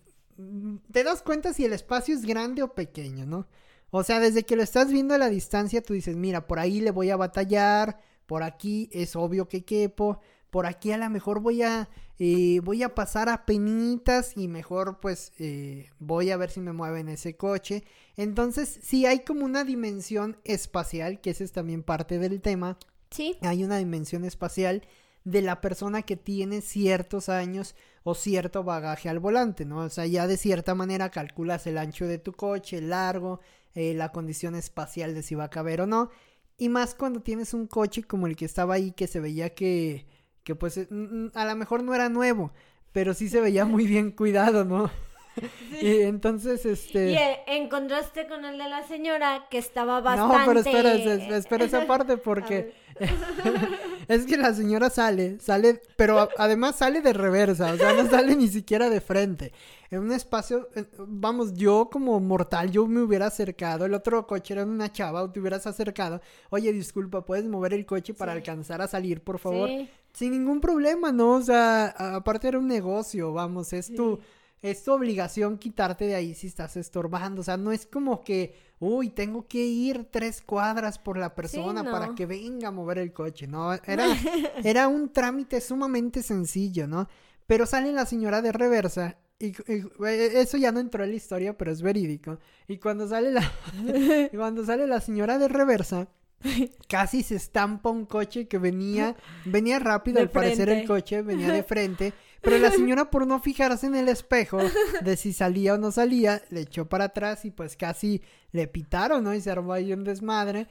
te 0.92 1.04
das 1.04 1.22
cuenta 1.22 1.52
si 1.52 1.64
el 1.64 1.72
espacio 1.72 2.14
es 2.14 2.24
grande 2.24 2.62
o 2.62 2.74
pequeño, 2.74 3.26
¿no? 3.26 3.46
O 3.90 4.02
sea, 4.04 4.20
desde 4.20 4.44
que 4.44 4.54
lo 4.56 4.62
estás 4.62 4.92
viendo 4.92 5.14
a 5.14 5.18
la 5.18 5.30
distancia, 5.30 5.82
tú 5.82 5.94
dices, 5.94 6.14
mira, 6.16 6.46
por 6.46 6.58
ahí 6.58 6.80
le 6.80 6.90
voy 6.90 7.10
a 7.10 7.16
batallar, 7.16 7.98
por 8.26 8.42
aquí 8.42 8.90
es 8.92 9.16
obvio 9.16 9.48
que 9.48 9.64
quepo, 9.64 10.20
por 10.50 10.66
aquí 10.66 10.92
a 10.92 10.98
lo 10.98 11.08
mejor 11.10 11.40
voy 11.40 11.62
a, 11.62 11.88
eh, 12.18 12.60
voy 12.62 12.82
a 12.82 12.94
pasar 12.94 13.28
a 13.28 13.46
penitas 13.46 14.36
y 14.36 14.48
mejor 14.48 15.00
pues 15.00 15.32
eh, 15.38 15.90
voy 15.98 16.30
a 16.30 16.36
ver 16.36 16.50
si 16.50 16.60
me 16.60 16.72
mueven 16.72 17.08
ese 17.08 17.36
coche. 17.36 17.84
Entonces, 18.16 18.80
sí 18.82 19.06
hay 19.06 19.20
como 19.20 19.44
una 19.44 19.64
dimensión 19.64 20.38
espacial, 20.44 21.20
que 21.20 21.30
esa 21.30 21.44
es 21.44 21.52
también 21.52 21.82
parte 21.82 22.18
del 22.18 22.40
tema, 22.40 22.78
Sí, 23.10 23.38
hay 23.40 23.64
una 23.64 23.78
dimensión 23.78 24.24
espacial 24.24 24.82
de 25.24 25.42
la 25.42 25.60
persona 25.60 26.02
que 26.02 26.16
tiene 26.16 26.60
ciertos 26.60 27.28
años 27.28 27.74
o 28.02 28.14
cierto 28.14 28.64
bagaje 28.64 29.08
al 29.08 29.18
volante, 29.18 29.64
¿no? 29.64 29.80
O 29.80 29.88
sea, 29.88 30.06
ya 30.06 30.26
de 30.26 30.36
cierta 30.36 30.74
manera 30.74 31.10
calculas 31.10 31.66
el 31.66 31.78
ancho 31.78 32.06
de 32.06 32.18
tu 32.18 32.32
coche, 32.32 32.78
el 32.78 32.90
largo, 32.90 33.40
eh, 33.74 33.94
la 33.94 34.10
condición 34.10 34.54
espacial 34.54 35.14
de 35.14 35.22
si 35.22 35.34
va 35.34 35.44
a 35.44 35.50
caber 35.50 35.82
o 35.82 35.86
no. 35.86 36.10
Y 36.56 36.68
más 36.68 36.94
cuando 36.94 37.20
tienes 37.20 37.54
un 37.54 37.66
coche 37.66 38.02
como 38.02 38.26
el 38.26 38.36
que 38.36 38.44
estaba 38.44 38.74
ahí, 38.74 38.92
que 38.92 39.06
se 39.06 39.20
veía 39.20 39.54
que, 39.54 40.06
que 40.48 40.54
pues 40.54 40.78
eh, 40.78 40.88
a 41.34 41.44
lo 41.44 41.56
mejor 41.56 41.82
no 41.82 41.94
era 41.94 42.08
nuevo, 42.08 42.52
pero 42.92 43.12
sí 43.12 43.28
se 43.28 43.38
veía 43.42 43.66
muy 43.66 43.86
bien 43.86 44.10
cuidado, 44.12 44.64
¿no? 44.64 44.90
Y 45.80 46.00
entonces, 46.02 46.66
este... 46.66 47.12
y 47.12 47.14
eh, 47.14 47.38
en 47.46 47.68
contraste 47.68 48.26
con 48.26 48.44
el 48.44 48.58
de 48.58 48.68
la 48.68 48.82
señora 48.88 49.46
que 49.50 49.58
estaba 49.58 49.98
No, 49.98 50.26
bastante... 50.26 50.46
pero 50.46 50.58
espera, 50.58 50.94
es- 50.94 51.32
espera 51.32 51.64
esa 51.66 51.86
parte 51.92 52.16
porque 52.16 52.72
es 54.08 54.26
que 54.26 54.36
la 54.36 54.52
señora 54.52 54.90
sale, 54.90 55.38
sale, 55.38 55.80
pero 55.96 56.28
además 56.38 56.74
sale 56.76 57.00
de 57.02 57.12
reversa, 57.12 57.72
o 57.72 57.76
sea, 57.76 57.92
no 57.92 58.10
sale 58.10 58.34
ni 58.34 58.48
siquiera 58.48 58.90
de 58.90 59.00
frente. 59.00 59.52
En 59.92 60.00
un 60.00 60.12
espacio, 60.12 60.68
vamos, 61.06 61.54
yo 61.54 61.88
como 61.92 62.18
mortal, 62.18 62.72
yo 62.72 62.88
me 62.88 63.00
hubiera 63.00 63.26
acercado, 63.26 63.84
el 63.84 63.94
otro 63.94 64.26
coche 64.26 64.54
era 64.54 64.64
una 64.64 64.90
chava, 64.92 65.22
o 65.22 65.30
te 65.30 65.38
hubieras 65.38 65.68
acercado, 65.68 66.20
oye, 66.50 66.72
disculpa, 66.72 67.24
¿puedes 67.24 67.44
mover 67.46 67.74
el 67.74 67.86
coche 67.86 68.12
para 68.12 68.32
Sí. 68.32 68.38
alcanzar 68.38 68.82
a 68.82 68.88
salir, 68.88 69.20
por 69.22 69.38
favor? 69.38 69.68
Sí. 69.68 69.88
Sin 70.18 70.32
ningún 70.32 70.60
problema, 70.60 71.12
¿no? 71.12 71.34
O 71.34 71.42
sea, 71.42 71.94
aparte 72.16 72.48
era 72.48 72.58
un 72.58 72.66
negocio, 72.66 73.32
vamos, 73.32 73.72
es 73.72 73.94
tu, 73.94 74.18
es 74.60 74.82
tu 74.82 74.92
obligación 74.92 75.58
quitarte 75.58 76.06
de 76.06 76.16
ahí 76.16 76.34
si 76.34 76.48
estás 76.48 76.76
estorbando. 76.76 77.42
O 77.42 77.44
sea, 77.44 77.56
no 77.56 77.70
es 77.70 77.86
como 77.86 78.24
que, 78.24 78.52
uy, 78.80 79.10
tengo 79.10 79.46
que 79.46 79.64
ir 79.64 80.08
tres 80.10 80.42
cuadras 80.42 80.98
por 80.98 81.18
la 81.18 81.36
persona 81.36 81.84
no. 81.84 81.92
para 81.92 82.16
que 82.16 82.26
venga 82.26 82.66
a 82.66 82.72
mover 82.72 82.98
el 82.98 83.12
coche, 83.12 83.46
¿no? 83.46 83.72
Era, 83.72 84.06
era 84.64 84.88
un 84.88 85.12
trámite 85.12 85.60
sumamente 85.60 86.24
sencillo, 86.24 86.88
¿no? 86.88 87.08
Pero 87.46 87.64
sale 87.64 87.92
la 87.92 88.04
señora 88.04 88.42
de 88.42 88.50
reversa. 88.50 89.18
Y, 89.38 89.50
y, 89.72 89.84
eh, 90.04 90.40
eso 90.40 90.56
ya 90.56 90.72
no 90.72 90.80
entró 90.80 91.04
en 91.04 91.10
la 91.10 91.16
historia, 91.16 91.56
pero 91.56 91.70
es 91.70 91.80
verídico. 91.80 92.40
Y 92.66 92.78
cuando 92.78 93.06
sale 93.06 93.30
la, 93.30 93.52
y 94.32 94.36
cuando 94.36 94.66
sale 94.66 94.88
la 94.88 95.00
señora 95.00 95.38
de 95.38 95.46
reversa, 95.46 96.08
casi 96.88 97.22
se 97.22 97.36
estampa 97.36 97.90
un 97.90 98.06
coche 98.06 98.46
que 98.46 98.58
venía, 98.58 99.16
venía 99.44 99.78
rápido 99.78 100.16
De 100.16 100.22
al 100.22 100.30
parecer 100.30 100.68
el 100.68 100.86
coche, 100.86 101.22
venía 101.22 101.52
de 101.52 101.62
frente, 101.64 102.12
Pero 102.40 102.58
la 102.58 102.70
señora 102.70 103.10
por 103.10 103.26
no 103.26 103.40
fijarse 103.40 103.86
en 103.86 103.96
el 103.96 104.08
espejo 104.08 104.58
de 105.00 105.16
si 105.16 105.32
salía 105.32 105.74
o 105.74 105.78
no 105.78 105.90
salía, 105.90 106.42
le 106.50 106.60
echó 106.60 106.88
para 106.88 107.06
atrás 107.06 107.44
y 107.44 107.50
pues 107.50 107.76
casi 107.76 108.22
le 108.52 108.66
pitaron, 108.66 109.24
¿no? 109.24 109.34
Y 109.34 109.40
se 109.40 109.50
armó 109.50 109.72
ahí 109.72 109.92
un 109.92 110.04
desmadre. 110.04 110.68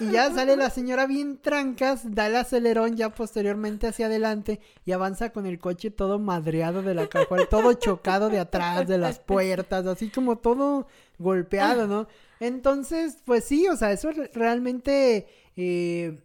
Y 0.00 0.10
ya 0.10 0.32
sale 0.32 0.56
la 0.56 0.70
señora 0.70 1.06
bien 1.06 1.38
trancas, 1.38 2.14
da 2.14 2.26
el 2.26 2.36
acelerón 2.36 2.96
ya 2.96 3.10
posteriormente 3.10 3.86
hacia 3.86 4.06
adelante 4.06 4.60
y 4.86 4.92
avanza 4.92 5.30
con 5.30 5.44
el 5.44 5.58
coche 5.58 5.90
todo 5.90 6.18
madreado 6.18 6.82
de 6.82 6.94
la 6.94 7.06
cajuela, 7.06 7.44
todo 7.46 7.74
chocado 7.74 8.30
de 8.30 8.38
atrás, 8.38 8.88
de 8.88 8.96
las 8.96 9.18
puertas, 9.18 9.86
así 9.86 10.08
como 10.08 10.38
todo 10.38 10.86
golpeado, 11.18 11.86
¿no? 11.86 12.08
Entonces, 12.40 13.18
pues 13.24 13.44
sí, 13.44 13.68
o 13.68 13.76
sea, 13.76 13.92
eso 13.92 14.10
realmente... 14.34 15.28
Eh, 15.56 16.18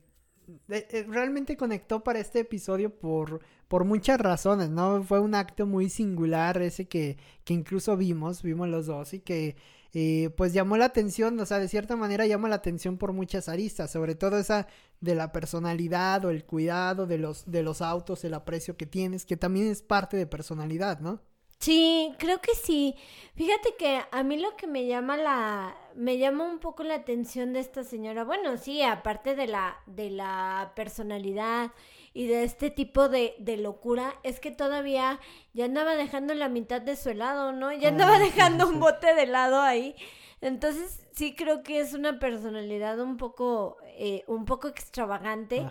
eh, 0.70 1.06
realmente 1.10 1.58
conectó 1.58 2.04
para 2.04 2.20
este 2.20 2.42
episodio 2.42 2.92
por, 2.96 3.42
por 3.68 3.84
muchas 3.84 4.20
razones, 4.20 4.70
¿no? 4.70 5.04
Fue 5.04 5.20
un 5.20 5.34
acto 5.36 5.66
muy 5.66 5.90
singular 5.90 6.62
ese 6.62 6.88
que, 6.88 7.18
que 7.44 7.54
incluso 7.54 7.98
vimos, 7.98 8.44
vimos 8.44 8.68
los 8.70 8.86
dos 8.86 9.14
y 9.16 9.22
que 9.22 9.56
eh, 9.94 10.30
pues 10.38 10.54
llamó 10.54 10.78
la 10.78 10.86
atención, 10.86 11.40
o 11.40 11.46
sea, 11.46 11.58
de 11.60 11.68
cierta 11.68 11.96
manera 11.96 12.28
llama 12.28 12.50
la 12.50 12.56
atención 12.56 12.98
por 12.98 13.14
muchas 13.14 13.50
aristas, 13.50 13.92
sobre 13.92 14.14
todo 14.16 14.38
esa 14.38 14.68
de 15.02 15.16
la 15.16 15.32
personalidad 15.32 16.26
o 16.26 16.30
el 16.32 16.46
cuidado 16.46 17.08
de 17.08 17.18
los, 17.18 17.50
de 17.50 17.64
los 17.64 17.82
autos, 17.82 18.24
el 18.24 18.34
aprecio 18.34 18.78
que 18.78 18.86
tienes, 18.86 19.26
que 19.26 19.38
también 19.38 19.68
es 19.68 19.82
parte 19.82 20.18
de 20.18 20.28
personalidad, 20.28 21.00
¿no? 21.00 21.22
Sí, 21.60 22.14
creo 22.20 22.42
que 22.42 22.54
sí. 22.54 22.96
Fíjate 23.36 23.76
que 23.78 24.02
a 24.12 24.24
mí 24.24 24.38
lo 24.38 24.56
que 24.56 24.68
me 24.68 24.86
llama 24.86 25.18
la 25.18 25.76
me 25.96 26.18
llama 26.18 26.44
un 26.44 26.60
poco 26.60 26.84
la 26.84 26.96
atención 26.96 27.54
de 27.54 27.60
esta 27.60 27.84
señora. 27.84 28.24
Bueno, 28.24 28.58
sí, 28.58 28.82
aparte 28.82 29.36
de 29.36 29.48
la 29.48 29.78
de 29.86 30.10
la 30.10 30.74
personalidad 30.76 31.72
y 32.14 32.28
de 32.28 32.44
este 32.44 32.70
tipo 32.70 33.10
de, 33.10 33.36
de 33.40 33.58
locura, 33.58 34.16
es 34.24 34.40
que 34.40 34.52
todavía 34.52 35.20
ya 35.54 35.66
andaba 35.66 35.96
dejando 35.96 36.34
la 36.34 36.50
mitad 36.50 36.82
de 36.82 36.96
su 36.96 37.10
helado, 37.10 37.52
¿no? 37.52 37.74
Ya 37.74 37.90
andaba 37.90 38.20
dejando 38.20 38.68
un 38.70 38.80
bote 38.80 39.14
de 39.14 39.24
helado 39.24 39.62
ahí. 39.62 39.96
Entonces, 40.42 41.06
sí 41.12 41.36
creo 41.36 41.64
que 41.64 41.80
es 41.80 41.94
una 41.94 42.20
personalidad 42.20 43.00
un 43.00 43.18
poco 43.18 43.78
eh, 43.98 44.24
un 44.28 44.46
poco 44.46 44.68
extravagante. 44.68 45.68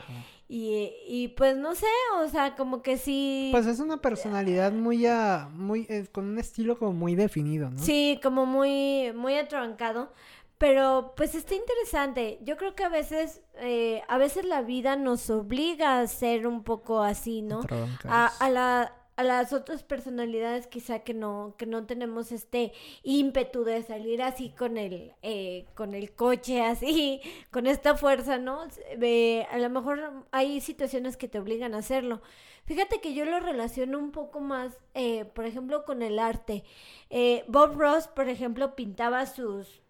Y, 0.46 0.92
y, 1.08 1.28
pues 1.28 1.56
no 1.56 1.74
sé, 1.74 1.86
o 2.22 2.28
sea, 2.28 2.54
como 2.54 2.82
que 2.82 2.98
sí. 2.98 3.48
Pues 3.50 3.66
es 3.66 3.80
una 3.80 3.96
personalidad 3.96 4.72
muy, 4.72 5.06
a, 5.06 5.48
muy 5.52 5.86
eh, 5.88 6.06
con 6.12 6.26
un 6.26 6.38
estilo 6.38 6.78
como 6.78 6.92
muy 6.92 7.14
definido, 7.14 7.70
¿no? 7.70 7.78
Sí, 7.78 8.20
como 8.22 8.44
muy, 8.44 9.12
muy 9.14 9.36
atrabancado. 9.36 10.12
Pero 10.58 11.14
pues 11.16 11.34
está 11.34 11.54
interesante. 11.54 12.38
Yo 12.42 12.56
creo 12.56 12.74
que 12.74 12.84
a 12.84 12.88
veces, 12.88 13.42
eh, 13.56 14.02
a 14.06 14.18
veces 14.18 14.44
la 14.44 14.62
vida 14.62 14.96
nos 14.96 15.28
obliga 15.28 15.98
a 15.98 16.06
ser 16.06 16.46
un 16.46 16.62
poco 16.62 17.02
así, 17.02 17.42
¿no? 17.42 17.60
A, 18.04 18.26
a, 18.26 18.50
la, 18.50 18.94
a 19.16 19.22
las 19.22 19.52
otras 19.52 19.82
personalidades 19.82 20.66
quizá 20.66 21.00
que 21.00 21.14
no 21.14 21.54
que 21.56 21.66
no 21.66 21.86
tenemos 21.86 22.32
este 22.32 22.72
ímpetu 23.02 23.64
de 23.64 23.82
salir 23.82 24.22
así 24.22 24.50
con 24.50 24.76
el 24.76 25.12
eh, 25.22 25.66
con 25.74 25.94
el 25.94 26.12
coche 26.12 26.62
así 26.62 27.20
con 27.50 27.66
esta 27.66 27.96
fuerza 27.96 28.38
no 28.38 28.62
a 28.62 29.58
lo 29.58 29.70
mejor 29.70 30.24
hay 30.32 30.60
situaciones 30.60 31.16
que 31.16 31.28
te 31.28 31.38
obligan 31.38 31.74
a 31.74 31.78
hacerlo. 31.78 32.22
Fíjate 32.66 33.02
que 33.02 33.12
yo 33.12 33.26
lo 33.26 33.40
relaciono 33.40 33.98
un 33.98 34.10
poco 34.10 34.40
más 34.40 34.72
eh, 34.94 35.26
por 35.26 35.44
ejemplo 35.44 35.84
con 35.84 36.02
el 36.02 36.18
arte. 36.18 36.64
Eh, 37.10 37.44
Bob 37.46 37.78
Ross 37.78 38.08
por 38.08 38.28
ejemplo 38.28 38.74
pintaba 38.74 39.26
sus 39.26 39.80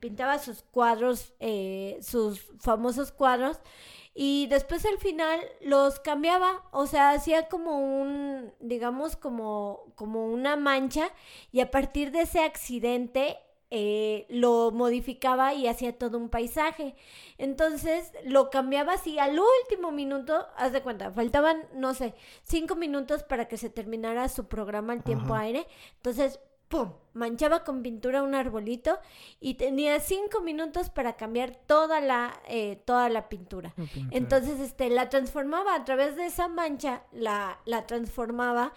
pintaba 0.00 0.38
sus 0.38 0.62
cuadros 0.62 1.32
sus 2.00 2.40
famosos 2.58 3.12
cuadros 3.12 3.60
y 4.14 4.46
después 4.46 4.86
al 4.86 4.98
final 4.98 5.40
los 5.60 5.98
cambiaba, 5.98 6.62
o 6.70 6.86
sea, 6.86 7.10
hacía 7.10 7.48
como 7.48 7.78
un, 7.78 8.52
digamos, 8.60 9.16
como, 9.16 9.92
como 9.96 10.26
una 10.26 10.56
mancha 10.56 11.08
y 11.50 11.60
a 11.60 11.70
partir 11.72 12.12
de 12.12 12.22
ese 12.22 12.40
accidente 12.40 13.38
eh, 13.70 14.26
lo 14.28 14.70
modificaba 14.70 15.52
y 15.52 15.66
hacía 15.66 15.98
todo 15.98 16.16
un 16.16 16.28
paisaje. 16.28 16.94
Entonces 17.38 18.12
lo 18.24 18.50
cambiaba 18.50 18.92
así 18.92 19.18
al 19.18 19.36
último 19.36 19.90
minuto, 19.90 20.46
haz 20.56 20.72
de 20.72 20.82
cuenta, 20.82 21.10
faltaban, 21.10 21.66
no 21.74 21.92
sé, 21.92 22.14
cinco 22.44 22.76
minutos 22.76 23.24
para 23.24 23.48
que 23.48 23.56
se 23.56 23.68
terminara 23.68 24.28
su 24.28 24.46
programa 24.46 24.92
el 24.92 25.02
tiempo 25.02 25.34
aire. 25.34 25.66
Entonces 25.96 26.38
¡pum! 26.74 26.92
Manchaba 27.12 27.62
con 27.62 27.82
pintura 27.82 28.24
un 28.24 28.34
arbolito 28.34 28.98
y 29.38 29.54
tenía 29.54 30.00
cinco 30.00 30.40
minutos 30.40 30.90
para 30.90 31.12
cambiar 31.16 31.54
toda 31.54 32.00
la, 32.00 32.40
eh, 32.48 32.82
toda 32.84 33.08
la 33.08 33.28
pintura. 33.28 33.72
Entonces, 34.10 34.58
este, 34.58 34.90
la 34.90 35.08
transformaba 35.08 35.76
a 35.76 35.84
través 35.84 36.16
de 36.16 36.26
esa 36.26 36.48
mancha, 36.48 37.04
la, 37.12 37.60
la 37.66 37.86
transformaba 37.86 38.72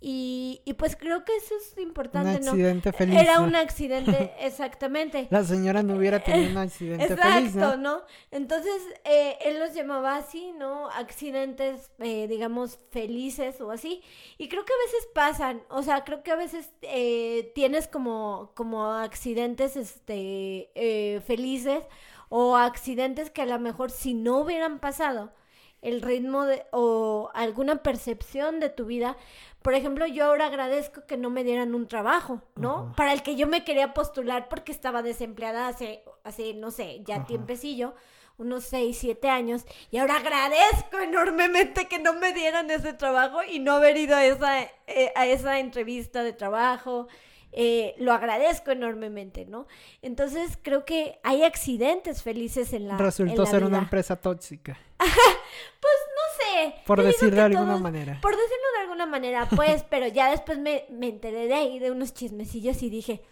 y, 0.00 0.62
y, 0.64 0.74
pues 0.74 0.94
creo 0.94 1.24
que 1.24 1.34
eso 1.36 1.54
es 1.56 1.76
importante, 1.78 2.40
un 2.40 2.48
accidente 2.48 2.92
Feliz, 2.92 3.20
Era 3.20 3.40
un 3.40 3.56
accidente, 3.56 4.32
exactamente. 4.40 5.26
La 5.30 5.42
señora 5.42 5.82
no 5.82 5.96
hubiera 5.96 6.22
tenido 6.22 6.52
un 6.52 6.58
accidente 6.58 7.04
Exacto, 7.04 7.32
feliz, 7.32 7.54
¿no? 7.56 7.76
¿no? 7.76 8.02
Entonces, 8.30 8.80
eh, 9.04 9.36
él 9.44 9.58
los 9.58 9.74
llamaba 9.74 10.16
así, 10.16 10.52
¿no? 10.52 10.88
Accidentes, 10.90 11.90
eh, 11.98 12.28
digamos, 12.28 12.78
felices 12.90 13.60
o 13.60 13.72
así. 13.72 14.02
Y 14.38 14.48
creo 14.48 14.64
que 14.64 14.72
a 14.72 14.86
veces 14.86 15.08
pasan, 15.14 15.62
o 15.68 15.82
sea, 15.82 16.04
creo 16.04 16.22
que 16.22 16.30
a 16.30 16.36
veces 16.36 16.70
eh, 16.82 17.50
tienes 17.54 17.88
como, 17.88 18.52
como 18.54 18.84
accidentes, 18.84 19.76
este, 19.76 20.70
eh, 20.74 21.20
felices 21.26 21.82
o 22.28 22.56
accidentes 22.56 23.30
que 23.30 23.42
a 23.42 23.46
lo 23.46 23.58
mejor 23.58 23.90
si 23.90 24.14
no 24.14 24.40
hubieran 24.40 24.78
pasado, 24.78 25.32
el 25.82 26.02
ritmo 26.02 26.44
de, 26.44 26.64
o 26.72 27.30
alguna 27.34 27.82
percepción 27.82 28.60
de 28.60 28.68
tu 28.68 28.86
vida, 28.86 29.16
por 29.62 29.74
ejemplo, 29.74 30.06
yo 30.06 30.26
ahora 30.26 30.46
agradezco 30.46 31.06
que 31.06 31.16
no 31.16 31.30
me 31.30 31.44
dieran 31.44 31.74
un 31.74 31.88
trabajo, 31.88 32.42
¿no? 32.56 32.92
Para 32.96 33.12
el 33.12 33.22
que 33.22 33.36
yo 33.36 33.46
me 33.46 33.64
quería 33.64 33.92
postular 33.92 34.48
porque 34.48 34.72
estaba 34.72 35.02
desempleada 35.02 35.68
hace, 35.68 36.04
hace 36.24 36.54
no 36.54 36.70
sé, 36.70 37.02
ya 37.04 37.24
tiempecillo, 37.26 37.94
unos 38.38 38.64
6, 38.64 38.96
7 38.96 39.28
años, 39.28 39.64
y 39.90 39.98
ahora 39.98 40.16
agradezco 40.16 40.98
enormemente 41.02 41.88
que 41.88 41.98
no 41.98 42.14
me 42.14 42.32
dieran 42.32 42.70
ese 42.70 42.92
trabajo 42.92 43.40
y 43.42 43.58
no 43.58 43.72
haber 43.72 43.96
ido 43.96 44.14
a 44.14 44.24
esa, 44.24 44.62
eh, 44.86 45.12
a 45.16 45.26
esa 45.26 45.58
entrevista 45.58 46.22
de 46.22 46.32
trabajo. 46.32 47.08
Eh, 47.52 47.94
lo 47.98 48.12
agradezco 48.12 48.70
enormemente, 48.70 49.46
¿no? 49.46 49.66
Entonces 50.02 50.58
creo 50.62 50.84
que 50.84 51.18
hay 51.22 51.42
accidentes 51.44 52.22
felices 52.22 52.72
en 52.72 52.86
la 52.88 52.96
Resultó 52.98 53.42
en 53.42 53.46
ser 53.48 53.60
vida. 53.60 53.68
una 53.68 53.78
empresa 53.78 54.16
tóxica. 54.16 54.78
pues 54.98 55.12
no 55.12 56.44
sé. 56.62 56.74
Por 56.86 57.02
decirlo 57.02 57.36
de 57.36 57.42
alguna 57.42 57.66
todos- 57.66 57.80
manera. 57.80 58.18
Por 58.20 58.32
decirlo 58.32 58.64
de 58.76 58.82
alguna 58.82 59.06
manera, 59.06 59.48
pues, 59.56 59.84
pero 59.88 60.06
ya 60.08 60.30
después 60.30 60.58
me, 60.58 60.84
me 60.90 61.08
enteré 61.08 61.46
de 61.48 61.54
ahí 61.54 61.78
de 61.78 61.90
unos 61.90 62.12
chismecillos 62.14 62.82
y 62.82 62.90
dije. 62.90 63.22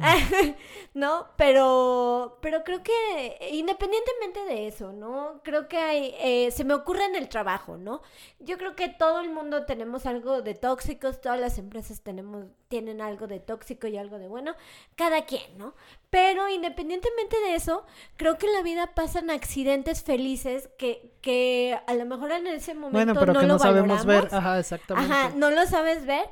no, 0.94 1.28
pero, 1.36 2.38
pero 2.40 2.64
creo 2.64 2.82
que 2.82 3.50
independientemente 3.52 4.44
de 4.44 4.66
eso, 4.66 4.92
¿no? 4.92 5.40
Creo 5.42 5.68
que 5.68 5.78
hay, 5.78 6.14
eh, 6.20 6.50
se 6.50 6.64
me 6.64 6.74
ocurre 6.74 7.04
en 7.04 7.16
el 7.16 7.28
trabajo, 7.28 7.76
¿no? 7.76 8.02
Yo 8.38 8.56
creo 8.58 8.74
que 8.74 8.88
todo 8.88 9.20
el 9.20 9.30
mundo 9.30 9.66
tenemos 9.66 10.06
algo 10.06 10.42
de 10.42 10.54
tóxicos, 10.54 11.20
todas 11.20 11.38
las 11.38 11.58
empresas 11.58 12.00
tenemos, 12.00 12.46
tienen 12.68 13.00
algo 13.00 13.26
de 13.26 13.40
tóxico 13.40 13.86
y 13.86 13.96
algo 13.96 14.18
de 14.18 14.28
bueno, 14.28 14.54
cada 14.96 15.24
quien, 15.24 15.58
¿no? 15.58 15.74
Pero 16.10 16.48
independientemente 16.48 17.38
de 17.40 17.54
eso, 17.54 17.84
creo 18.16 18.36
que 18.38 18.46
en 18.46 18.54
la 18.54 18.62
vida 18.62 18.94
pasan 18.94 19.30
accidentes 19.30 20.02
felices 20.02 20.68
que, 20.78 21.12
que 21.20 21.78
a 21.86 21.94
lo 21.94 22.04
mejor 22.04 22.32
en 22.32 22.46
ese 22.48 22.74
momento 22.74 22.96
Bueno, 22.96 23.14
pero 23.14 23.32
no 23.32 23.40
que 23.40 23.46
lo 23.46 23.52
no 23.54 23.58
sabemos 23.58 24.04
ver. 24.04 24.28
Ajá, 24.32 24.58
exactamente. 24.58 25.12
Ajá, 25.12 25.32
no 25.36 25.50
lo 25.50 25.66
sabes 25.66 26.06
ver. 26.06 26.28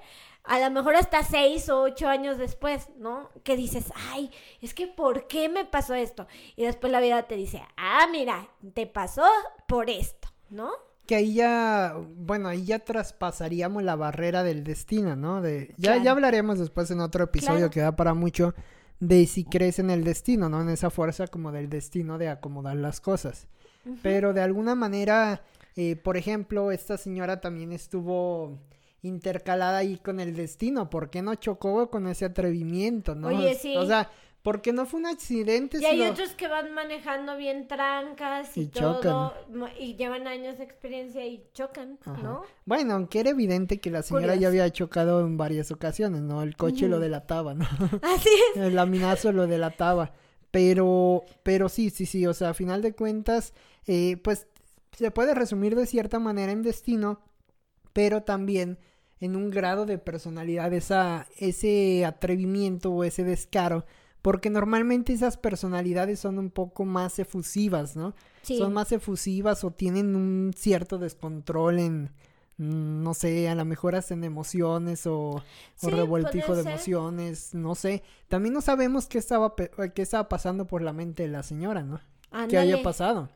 A 0.48 0.58
lo 0.60 0.70
mejor 0.70 0.96
hasta 0.96 1.22
seis 1.22 1.68
o 1.68 1.82
ocho 1.82 2.08
años 2.08 2.38
después, 2.38 2.88
¿no? 2.98 3.28
Que 3.44 3.56
dices, 3.56 3.92
ay, 4.12 4.30
es 4.62 4.72
que 4.74 4.86
¿por 4.86 5.26
qué 5.28 5.48
me 5.48 5.64
pasó 5.64 5.94
esto? 5.94 6.26
Y 6.56 6.62
después 6.64 6.90
la 6.90 7.00
vida 7.00 7.22
te 7.24 7.36
dice, 7.36 7.62
ah, 7.76 8.06
mira, 8.10 8.48
te 8.74 8.86
pasó 8.86 9.24
por 9.66 9.90
esto, 9.90 10.28
¿no? 10.50 10.70
Que 11.06 11.14
ahí 11.16 11.34
ya, 11.34 11.94
bueno, 12.16 12.48
ahí 12.48 12.64
ya 12.64 12.78
traspasaríamos 12.78 13.82
la 13.82 13.96
barrera 13.96 14.42
del 14.42 14.64
destino, 14.64 15.16
¿no? 15.16 15.40
De, 15.42 15.68
ya, 15.76 15.92
Claro. 15.92 16.02
ya 16.04 16.10
hablaremos 16.12 16.58
después 16.58 16.90
en 16.90 17.00
otro 17.00 17.24
episodio 17.24 17.56
Claro. 17.58 17.70
que 17.70 17.80
da 17.80 17.96
para 17.96 18.14
mucho 18.14 18.54
de 19.00 19.26
si 19.26 19.44
crees 19.44 19.78
en 19.78 19.90
el 19.90 20.02
destino, 20.02 20.48
¿no? 20.48 20.60
En 20.60 20.68
esa 20.70 20.90
fuerza 20.90 21.26
como 21.28 21.52
del 21.52 21.68
destino 21.70 22.18
de 22.18 22.28
acomodar 22.28 22.76
las 22.76 23.00
cosas. 23.00 23.46
Pero 24.02 24.32
de 24.34 24.42
alguna 24.42 24.74
manera, 24.74 25.42
eh, 25.76 25.96
por 25.96 26.16
ejemplo, 26.18 26.72
esta 26.72 26.98
señora 26.98 27.40
también 27.40 27.72
estuvo 27.72 28.58
intercalada 29.02 29.78
ahí 29.78 29.96
con 29.98 30.20
el 30.20 30.34
destino. 30.34 30.90
¿Por 30.90 31.10
qué 31.10 31.22
no 31.22 31.34
chocó 31.36 31.90
con 31.90 32.06
ese 32.08 32.24
atrevimiento, 32.24 33.14
no? 33.14 33.28
Oye, 33.28 33.54
sí. 33.54 33.76
O 33.76 33.86
sea, 33.86 34.10
¿por 34.42 34.60
qué 34.60 34.72
no 34.72 34.86
fue 34.86 35.00
un 35.00 35.06
accidente? 35.06 35.78
Y 35.80 35.84
hay 35.84 36.02
otros 36.02 36.30
que 36.30 36.48
van 36.48 36.72
manejando 36.72 37.36
bien 37.36 37.68
trancas 37.68 38.56
y, 38.56 38.62
Y 38.62 38.66
todo, 38.66 39.00
chocan. 39.00 39.70
y 39.78 39.94
llevan 39.96 40.26
años 40.26 40.58
de 40.58 40.64
experiencia 40.64 41.24
y 41.26 41.44
chocan, 41.52 41.98
Ajá. 42.04 42.22
¿no? 42.22 42.42
Bueno, 42.64 42.94
aunque 42.94 43.20
era 43.20 43.30
evidente 43.30 43.78
que 43.80 43.90
la 43.90 44.02
señora 44.02 44.26
Curioso. 44.34 44.40
ya 44.42 44.48
había 44.48 44.70
chocado 44.72 45.20
en 45.20 45.36
varias 45.36 45.70
ocasiones, 45.70 46.22
¿no? 46.22 46.42
El 46.42 46.56
coche 46.56 46.88
lo 46.88 46.98
delataba, 46.98 47.54
¿no? 47.54 47.66
Así 48.02 48.30
es. 48.54 48.62
El 48.62 48.74
laminazo 48.74 49.32
lo 49.32 49.46
delataba. 49.46 50.12
Pero, 50.50 51.24
pero 51.42 51.68
sí, 51.68 51.90
sí, 51.90 52.06
sí, 52.06 52.26
o 52.26 52.32
sea, 52.32 52.50
a 52.50 52.54
final 52.54 52.80
de 52.80 52.94
cuentas, 52.94 53.52
eh, 53.86 54.16
pues 54.24 54.46
se 54.92 55.10
puede 55.10 55.34
resumir 55.34 55.76
de 55.76 55.84
cierta 55.86 56.18
manera 56.18 56.50
en 56.52 56.62
destino, 56.62 57.20
pero 57.92 58.22
también 58.22 58.78
en 59.20 59.34
un 59.36 59.50
grado 59.50 59.84
de 59.86 59.98
personalidad, 59.98 60.72
esa, 60.72 61.26
ese 61.38 62.04
atrevimiento 62.04 62.92
o 62.92 63.04
ese 63.04 63.24
descaro, 63.24 63.84
porque 64.22 64.50
normalmente 64.50 65.12
esas 65.12 65.36
personalidades 65.36 66.20
son 66.20 66.38
un 66.38 66.50
poco 66.50 66.84
más 66.84 67.18
efusivas, 67.18 67.96
¿no? 67.96 68.14
Sí. 68.42 68.58
Son 68.58 68.72
más 68.72 68.92
efusivas 68.92 69.64
o 69.64 69.70
tienen 69.72 70.14
un 70.16 70.52
cierto 70.56 70.98
descontrol 70.98 71.78
en, 71.80 72.10
mm, 72.58 73.02
no 73.02 73.14
sé, 73.14 73.48
a 73.48 73.54
lo 73.56 73.64
mejor 73.64 73.94
hacen 73.96 74.22
emociones 74.24 75.06
o, 75.06 75.30
o 75.30 75.42
Sí, 75.76 75.90
revoltijo 75.90 76.54
de 76.54 76.62
ser. 76.62 76.72
emociones, 76.72 77.54
no 77.54 77.74
sé. 77.74 78.02
También 78.28 78.54
no 78.54 78.60
sabemos 78.60 79.06
qué 79.06 79.18
estaba, 79.18 79.56
pe- 79.56 79.70
qué 79.94 80.02
estaba 80.02 80.28
pasando 80.28 80.66
por 80.66 80.82
la 80.82 80.92
mente 80.92 81.24
de 81.24 81.28
la 81.30 81.42
señora, 81.42 81.82
¿no? 81.82 81.96
¿Qué 82.48 82.58
haya 82.58 82.76
Ándale, 82.76 82.82
pasado? 82.82 83.30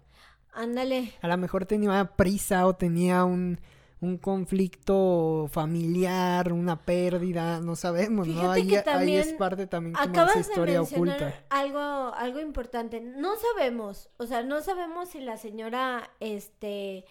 ándale. 0.53 1.13
A 1.23 1.29
lo 1.29 1.37
mejor 1.39 1.67
tenía 1.67 2.05
prisa 2.17 2.67
o 2.67 2.75
tenía 2.75 3.25
un, 3.25 3.61
un 4.03 4.19
conflicto 4.19 5.49
familiar, 5.53 6.53
una 6.53 6.83
pérdida, 6.85 7.61
no 7.61 7.77
sabemos, 7.77 8.27
¿no? 8.27 8.51
Ahí, 8.51 8.75
es 9.15 9.33
parte 9.35 9.69
también 9.69 9.95
como 9.95 10.11
Acabas 10.11 10.37
esa 10.37 10.51
historia 10.51 10.75
de 10.75 10.81
mencionar 10.81 11.17
oculta. 11.23 11.45
algo, 11.51 11.81
algo 12.17 12.41
importante. 12.41 13.01
No 13.01 13.35
sabemos, 13.37 14.11
o 14.19 14.27
sea, 14.27 14.43
no 14.43 14.61
sabemos 14.61 15.11
si 15.11 15.21
la 15.21 15.37
señora, 15.37 16.11
este, 16.19 17.05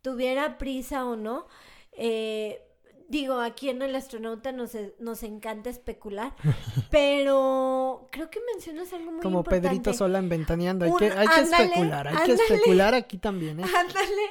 tuviera 0.00 0.56
prisa 0.56 1.04
o 1.04 1.16
no. 1.16 1.46
Eh, 1.92 2.62
digo, 3.10 3.40
aquí 3.40 3.68
en 3.68 3.82
el 3.82 3.94
astronauta 3.94 4.50
nos, 4.52 4.74
e- 4.74 4.94
nos 5.00 5.22
encanta 5.24 5.68
especular, 5.68 6.34
pero 6.90 8.08
creo 8.10 8.30
que 8.30 8.40
mencionas 8.54 8.90
algo 8.94 9.12
muy 9.12 9.20
Como 9.20 9.40
importante. 9.40 9.68
Pedrito 9.68 9.92
sola 9.92 10.18
en 10.18 10.28
ventaneando. 10.30 10.84
Hay 10.86 10.90
Un- 10.92 10.98
que, 10.98 11.10
hay 11.10 11.26
que 11.28 11.40
especular, 11.42 12.08
hay 12.08 12.26
que 12.26 12.32
especular 12.32 12.94
aquí 12.94 13.18
también, 13.18 13.60
¿eh? 13.60 13.64
Ándale. 13.78 14.28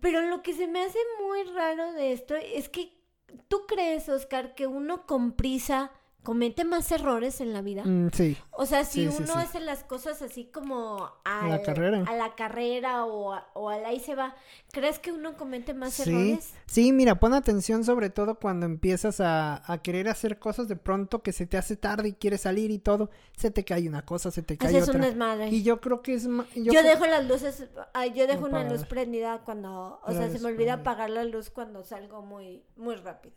Pero 0.00 0.22
lo 0.22 0.42
que 0.42 0.52
se 0.52 0.66
me 0.66 0.82
hace 0.82 0.98
muy 1.22 1.42
raro 1.44 1.92
de 1.92 2.12
esto 2.12 2.34
es 2.36 2.68
que 2.68 3.00
tú 3.48 3.66
crees, 3.66 4.08
Oscar, 4.08 4.54
que 4.54 4.66
uno 4.66 5.06
con 5.06 5.32
prisa 5.32 5.90
comete 6.22 6.64
más 6.64 6.90
errores 6.92 7.40
en 7.40 7.52
la 7.52 7.62
vida. 7.62 7.82
Mm, 7.84 8.10
sí, 8.12 8.36
O 8.50 8.66
sea, 8.66 8.84
si 8.84 9.08
Sí, 9.10 9.16
uno 9.16 9.26
sí. 9.26 9.38
hace 9.38 9.60
las 9.60 9.84
cosas 9.84 10.20
así 10.20 10.44
como 10.44 11.10
A 11.24 11.48
la 11.48 11.62
carrera. 11.62 12.04
a 12.06 12.14
la 12.14 12.34
carrera 12.34 13.06
o, 13.06 13.32
a- 13.32 13.48
o 13.54 13.70
al 13.70 13.84
ahí 13.86 14.00
se 14.00 14.14
va, 14.14 14.34
¿crees 14.70 14.98
que 14.98 15.12
uno 15.12 15.36
comete 15.38 15.72
más 15.72 15.98
errores? 16.00 16.52
Sí, 16.66 16.92
mira, 16.92 17.18
pon 17.18 17.32
atención 17.32 17.84
sobre 17.84 18.10
todo 18.10 18.34
cuando 18.34 18.66
empiezas 18.66 19.20
a, 19.20 19.62
a 19.72 19.78
querer 19.78 20.08
hacer 20.08 20.38
cosas 20.38 20.68
de 20.68 20.76
pronto 20.76 21.22
que 21.22 21.32
se 21.32 21.46
te 21.46 21.56
hace 21.56 21.76
tarde 21.76 22.08
y 22.08 22.12
quieres 22.12 22.42
salir 22.42 22.70
y 22.70 22.78
todo, 22.78 23.10
se 23.36 23.50
te 23.50 23.64
cae 23.64 23.88
una 23.88 24.04
cosa, 24.04 24.30
se 24.30 24.42
te 24.42 24.58
cae 24.58 24.68
Haces 24.76 24.88
otra. 24.90 25.06
desmadre. 25.06 25.48
Y 25.48 25.62
yo 25.62 25.80
creo 25.80 26.02
que 26.02 26.14
es... 26.14 26.24
Yo, 26.24 26.70
creo- 26.72 26.82
dejo 26.82 27.06
las 27.06 27.26
luces, 27.26 27.66
ay, 27.94 28.12
yo 28.14 28.26
dejo 28.26 28.44
una 28.44 28.68
luz 28.68 28.84
prendida 28.84 29.38
cuando, 29.44 30.00
o 30.04 30.12
La 30.12 30.12
sea, 30.12 30.30
se 30.30 30.38
me 30.38 30.48
olvida 30.48 30.74
prendida. 30.74 30.74
apagar 30.74 31.08
la 31.10 31.24
luz 31.24 31.48
cuando 31.50 31.82
salgo 31.82 32.20
muy, 32.22 32.62
muy 32.76 32.96
rápido. 32.96 33.34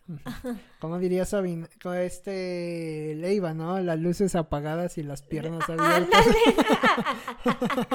Como 0.82 1.00
diría 1.00 1.26
Sabina, 1.26 1.70
con 1.82 1.96
Leiva, 3.18 3.54
¿no? 3.54 3.80
Las 3.80 4.00
luces 4.00 4.36
apagadas 4.36 4.98
y 4.98 5.04
las 5.04 5.22
piernas 5.22 5.64
abiertas. 5.70 6.26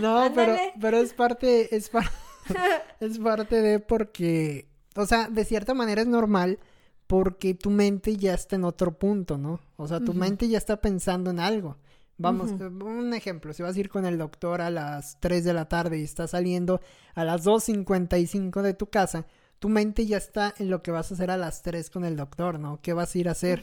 no, 0.00 0.30
pero, 0.34 0.52
Ándale. 0.52 0.72
pero 0.80 0.98
es 0.98 1.12
parte, 1.14 1.74
es, 1.74 1.88
par- 1.88 2.10
es 3.00 3.18
parte 3.18 3.60
de 3.60 3.78
porque, 3.80 4.68
o 4.96 5.06
sea, 5.06 5.28
de 5.28 5.44
cierta 5.44 5.74
manera 5.74 6.02
es 6.02 6.08
normal 6.08 6.58
porque 7.06 7.54
tu 7.54 7.70
mente 7.70 8.16
ya 8.16 8.34
está 8.34 8.56
en 8.56 8.64
otro 8.64 8.98
punto, 8.98 9.38
¿no? 9.38 9.60
O 9.76 9.88
sea, 9.88 10.00
tu 10.00 10.12
mente 10.12 10.48
ya 10.48 10.58
está 10.58 10.76
pensando 10.80 11.30
en 11.30 11.40
algo. 11.40 11.76
Vamos, 12.20 12.50
eh, 12.50 12.64
un 12.64 13.14
ejemplo, 13.14 13.52
si 13.52 13.62
vas 13.62 13.76
a 13.76 13.80
ir 13.80 13.88
con 13.88 14.04
el 14.04 14.18
doctor 14.18 14.60
a 14.60 14.70
las 14.70 15.18
3 15.20 15.44
de 15.44 15.54
la 15.54 15.68
tarde 15.68 16.00
y 16.00 16.02
estás 16.02 16.32
saliendo 16.32 16.80
a 17.14 17.24
las 17.24 17.46
2.55 17.46 18.60
de 18.60 18.74
tu 18.74 18.86
casa, 18.90 19.24
tu 19.58 19.68
mente 19.68 20.06
ya 20.06 20.16
está 20.16 20.54
en 20.58 20.70
lo 20.70 20.82
que 20.82 20.90
vas 20.90 21.10
a 21.10 21.14
hacer 21.14 21.30
a 21.30 21.36
las 21.36 21.62
3 21.62 21.90
con 21.90 22.04
el 22.04 22.16
doctor, 22.16 22.58
¿no? 22.58 22.80
¿Qué 22.82 22.92
vas 22.92 23.14
a 23.14 23.18
ir 23.18 23.28
a 23.28 23.32
hacer? 23.32 23.62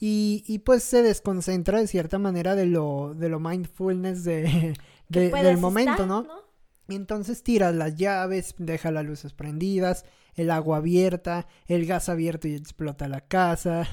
Y, 0.00 0.42
y 0.46 0.60
pues 0.60 0.82
se 0.82 1.02
desconcentra 1.02 1.78
de 1.80 1.86
cierta 1.86 2.18
manera 2.18 2.54
de 2.54 2.66
lo, 2.66 3.14
de 3.14 3.28
lo 3.28 3.38
mindfulness 3.40 4.24
de, 4.24 4.76
de- 5.08 5.30
del 5.30 5.58
momento, 5.58 5.92
estar, 5.92 6.06
¿no? 6.06 6.26
Y 6.88 6.96
entonces 6.96 7.42
tiras 7.42 7.74
las 7.74 7.94
llaves, 7.96 8.54
deja 8.58 8.90
las 8.90 9.04
luces 9.04 9.32
prendidas, 9.32 10.04
el 10.34 10.50
agua 10.50 10.78
abierta, 10.78 11.46
el 11.66 11.86
gas 11.86 12.08
abierto 12.08 12.48
y 12.48 12.54
explota 12.54 13.06
la 13.08 13.20
casa. 13.20 13.86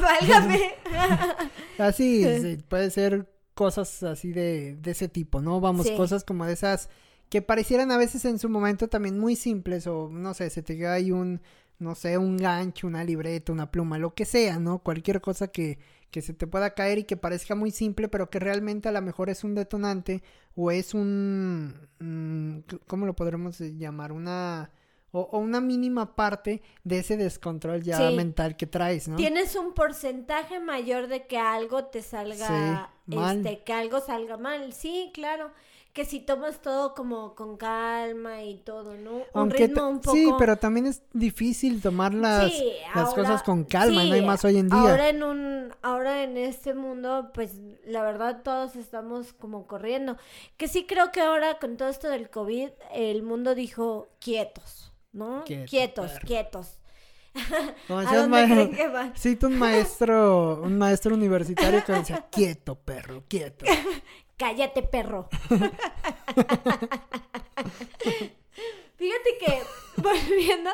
Válgame. 0.00 0.60
Así, 1.78 2.24
sí, 2.42 2.56
puede 2.68 2.90
ser 2.90 3.30
cosas 3.54 4.02
así 4.02 4.32
de, 4.32 4.76
de 4.80 4.90
ese 4.92 5.08
tipo, 5.08 5.42
¿no? 5.42 5.60
Vamos, 5.60 5.86
Sí. 5.86 5.94
cosas 5.96 6.24
como 6.24 6.46
de 6.46 6.54
esas 6.54 6.88
que 7.30 7.40
parecieran 7.40 7.90
a 7.92 7.96
veces 7.96 8.24
en 8.26 8.38
su 8.38 8.48
momento 8.50 8.88
también 8.88 9.18
muy 9.18 9.36
simples 9.36 9.86
o 9.86 10.08
no 10.10 10.34
sé, 10.34 10.50
se 10.50 10.62
te 10.62 10.76
cae 10.78 10.88
ahí 10.88 11.12
un, 11.12 11.40
no 11.78 11.94
sé, 11.94 12.18
un 12.18 12.36
gancho, 12.36 12.86
una 12.86 13.04
libreta, 13.04 13.52
una 13.52 13.70
pluma, 13.70 13.96
lo 13.98 14.14
que 14.14 14.26
sea, 14.26 14.58
¿no? 14.58 14.80
Cualquier 14.80 15.20
cosa 15.22 15.48
que, 15.48 15.78
que 16.10 16.20
se 16.22 16.34
te 16.34 16.46
pueda 16.46 16.74
caer 16.74 16.98
y 16.98 17.04
que 17.04 17.16
parezca 17.16 17.54
muy 17.54 17.70
simple, 17.70 18.08
pero 18.08 18.28
que 18.28 18.38
realmente 18.40 18.88
a 18.88 18.92
lo 18.92 19.00
mejor 19.00 19.30
es 19.30 19.44
un 19.44 19.54
detonante 19.54 20.22
o 20.56 20.70
es 20.70 20.92
un, 20.92 21.72
mm, 22.00 22.76
¿cómo 22.86 23.06
lo 23.06 23.14
podremos 23.16 23.58
llamar? 23.60 24.12
Una... 24.12 24.70
O, 25.12 25.22
o 25.22 25.38
una 25.40 25.60
mínima 25.60 26.14
parte 26.14 26.62
de 26.84 27.00
ese 27.00 27.16
descontrol 27.16 27.82
ya 27.82 27.96
Sí. 28.10 28.14
mental 28.16 28.56
que 28.56 28.68
traes, 28.68 29.08
¿no? 29.08 29.16
Tienes 29.16 29.56
un 29.56 29.74
porcentaje 29.74 30.60
mayor 30.60 31.08
de 31.08 31.26
que 31.26 31.36
algo 31.36 31.86
te 31.86 32.00
salga, 32.00 32.90
Sí, 33.08 33.16
mal. 33.16 33.38
este, 33.44 33.64
que 33.64 33.72
algo 33.72 33.98
salga 34.00 34.36
mal. 34.36 34.72
Sí, 34.72 35.10
claro. 35.12 35.50
Que 35.92 36.04
si 36.04 36.20
tomas 36.20 36.62
todo 36.62 36.94
como 36.94 37.34
con 37.34 37.56
calma 37.56 38.44
y 38.44 38.58
todo, 38.58 38.94
¿no? 38.96 39.10
Un 39.16 39.24
Aunque 39.34 39.66
ritmo 39.66 39.88
un 39.88 40.00
poco. 40.00 40.16
Sí, 40.16 40.30
pero 40.38 40.56
también 40.56 40.86
es 40.86 41.02
difícil 41.12 41.82
tomar 41.82 42.14
las, 42.14 42.52
Sí, 42.52 42.72
las 42.94 43.08
ahora- 43.08 43.22
cosas 43.22 43.42
con 43.42 43.64
calma, 43.64 44.04
no 44.04 44.14
hay 44.14 44.24
más 44.24 44.44
hoy 44.44 44.58
en 44.58 44.68
día. 44.68 44.78
Ahora 44.78 45.08
en 45.08 45.22
un, 45.24 45.74
ahora 45.82 46.22
en 46.22 46.36
este 46.36 46.74
mundo, 46.74 47.30
pues 47.34 47.54
la 47.84 48.02
verdad 48.02 48.42
todos 48.44 48.76
estamos 48.76 49.32
como 49.32 49.66
corriendo. 49.66 50.16
Que 50.56 50.68
sí 50.68 50.86
creo 50.86 51.10
que 51.10 51.20
ahora 51.22 51.58
con 51.58 51.76
todo 51.76 51.88
esto 51.88 52.08
del 52.08 52.30
COVID, 52.30 52.68
el 52.94 53.24
mundo 53.24 53.56
dijo 53.56 54.10
quietos, 54.20 54.92
¿no? 55.12 55.42
Quieto, 55.44 55.66
quietos, 55.68 56.12
perro. 56.12 56.26
quietos. 56.26 56.76
Como 57.88 57.98
¿A 58.00 58.02
decías, 58.02 58.22
dónde 58.22 58.46
ma- 58.46 58.54
creen 58.54 58.70
que 58.74 58.88
van? 58.88 59.12
Cito 59.16 59.46
un 59.48 59.58
maestro, 59.58 60.62
un 60.62 60.78
maestro 60.78 61.14
universitario 61.14 61.84
que 61.84 61.92
decía, 61.92 62.26
quieto, 62.30 62.76
perro, 62.76 63.24
quieto. 63.28 63.64
Cállate, 64.40 64.82
perro. 64.82 65.28
Fíjate 68.96 69.30
que 69.38 69.62
volviendo 69.96 70.70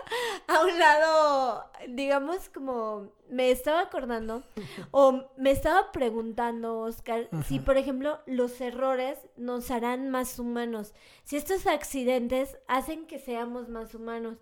a 0.48 0.64
un 0.64 0.79
lado, 0.79 1.64
digamos 1.88 2.48
como 2.48 3.09
me 3.31 3.50
estaba 3.52 3.81
acordando 3.83 4.42
o 4.90 5.24
me 5.37 5.50
estaba 5.52 5.92
preguntando, 5.92 6.79
Oscar, 6.81 7.29
si 7.46 7.59
por 7.61 7.76
ejemplo 7.76 8.18
los 8.26 8.61
errores 8.61 9.18
nos 9.37 9.70
harán 9.70 10.11
más 10.11 10.38
humanos, 10.40 10.92
si 11.24 11.37
estos 11.37 11.66
accidentes 11.68 12.57
hacen 12.68 13.07
que 13.07 13.18
seamos 13.20 13.68
más 13.68 13.94
humanos. 13.94 14.38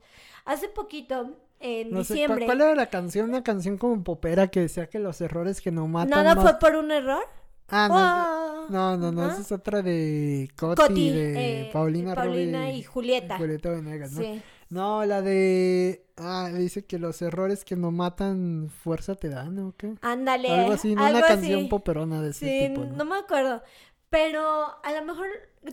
Hace 0.47 0.69
poquito, 0.69 1.31
en 1.61 1.91
No 1.91 2.05
sé, 2.05 2.09
¿cu- 2.09 2.15
diciembre, 2.15 2.47
¿cuál 2.47 2.61
era 2.63 2.75
la 2.75 2.91
canción? 2.91 3.31
Una 3.31 3.43
canción 3.43 3.77
como 3.79 4.03
popera 4.05 4.49
que 4.49 4.61
decía 4.61 4.89
que 4.89 4.99
los 4.99 5.21
errores 5.23 5.61
que 5.63 5.71
no 5.71 5.87
matan 5.89 6.11
¿nada 6.11 6.35
más- 6.35 6.43
fue 6.45 6.59
por 6.59 6.77
un 6.77 6.91
error? 6.91 7.25
Ah, 7.69 7.89
no, 7.89 7.95
no, 8.69 8.97
no, 8.97 9.13
no, 9.13 9.27
esa 9.31 9.41
es 9.41 9.53
otra 9.53 9.83
de 9.83 10.51
Coti, 10.57 10.83
Coti, 10.83 11.11
de 11.11 11.61
eh, 11.63 11.71
Paulina, 11.73 12.15
Paulina 12.15 12.71
y 12.71 12.83
Julieta. 12.83 13.37
Julieta 13.39 13.71
Venegas, 13.71 14.13
¿no? 14.13 14.21
Sí. 14.21 14.43
No, 14.71 15.05
la 15.05 15.23
de... 15.23 16.07
Ah, 16.17 16.51
dice 16.53 16.85
que 16.85 16.99
los 16.99 17.21
errores 17.23 17.65
que 17.65 17.77
no 17.77 17.91
matan 17.91 18.71
fuerza 18.83 19.15
te 19.15 19.29
dan, 19.29 19.59
¿o 19.59 19.75
qué? 19.77 19.95
Ándale. 20.01 20.49
Algo 20.51 20.73
así, 20.73 20.95
¿no? 20.95 21.05
algo 21.05 21.19
una 21.19 21.27
así. 21.27 21.35
canción 21.37 21.69
poperona 21.69 22.23
de 22.23 22.31
ese 22.31 22.47
Sí, 22.47 22.69
tipo, 22.69 22.85
¿no? 22.85 22.97
no 22.97 23.05
me 23.05 23.17
acuerdo. 23.17 23.63
Pero 24.11 24.43
a 24.83 24.93
lo 24.93 25.05
mejor, 25.05 25.27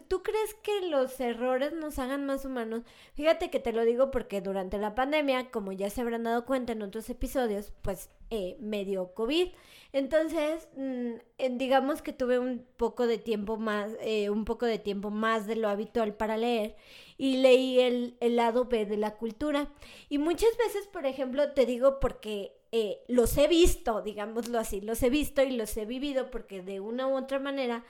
¿tú 0.08 0.23
crees 0.23 0.54
que 0.56 0.88
los 0.88 1.19
errores 1.19 1.73
nos 1.73 1.99
hagan 1.99 2.25
más 2.25 2.45
humanos? 2.45 2.84
Fíjate 3.13 3.49
que 3.49 3.60
te 3.60 3.73
lo 3.73 3.84
digo 3.84 4.12
porque 4.12 4.41
durante 4.41 4.77
la 4.77 4.95
pandemia, 4.95 5.51
como 5.51 5.71
ya 5.71 5.89
se 5.89 6.01
habrán 6.01 6.23
dado 6.23 6.45
cuenta 6.45 6.73
en 6.73 6.82
otros 6.82 7.10
episodios, 7.10 7.71
pues 7.82 8.10
eh, 8.30 8.58
me 8.60 8.86
dio 8.86 9.13
COVID. 9.13 9.49
Entonces, 9.93 10.69
mm, 10.77 11.58
digamos 11.58 12.01
que 12.01 12.13
tuve 12.13 12.39
un 12.39 12.65
poco 12.77 13.08
de 13.08 13.17
tiempo 13.17 13.58
más, 13.58 13.91
eh, 14.01 14.30
un 14.30 14.45
poco 14.45 14.65
de 14.65 14.80
tiempo 14.80 15.10
más 15.10 15.47
de 15.47 15.58
lo 15.58 15.67
habitual 15.67 16.15
para 16.15 16.38
leer 16.38 16.75
y 17.17 17.38
leí 17.38 17.80
el, 17.80 18.15
el 18.19 18.36
lado 18.38 18.65
B 18.65 18.86
de 18.86 18.97
la 18.97 19.15
cultura. 19.17 19.71
Y 20.10 20.17
muchas 20.17 20.56
veces, 20.58 20.88
por 20.88 21.06
ejemplo, 21.06 21.51
te 21.54 21.65
digo 21.65 21.99
porque 21.99 22.62
eh, 22.71 23.04
los 23.10 23.38
he 23.38 23.47
visto, 23.49 24.01
digámoslo 24.01 24.58
así, 24.58 24.80
los 24.80 25.04
he 25.04 25.10
visto 25.10 25.43
y 25.43 25.51
los 25.51 25.75
he 25.75 25.86
vivido 25.86 26.32
porque 26.32 26.62
de 26.62 26.80
una 26.80 27.06
u 27.08 27.17
otra 27.17 27.38
manera 27.38 27.84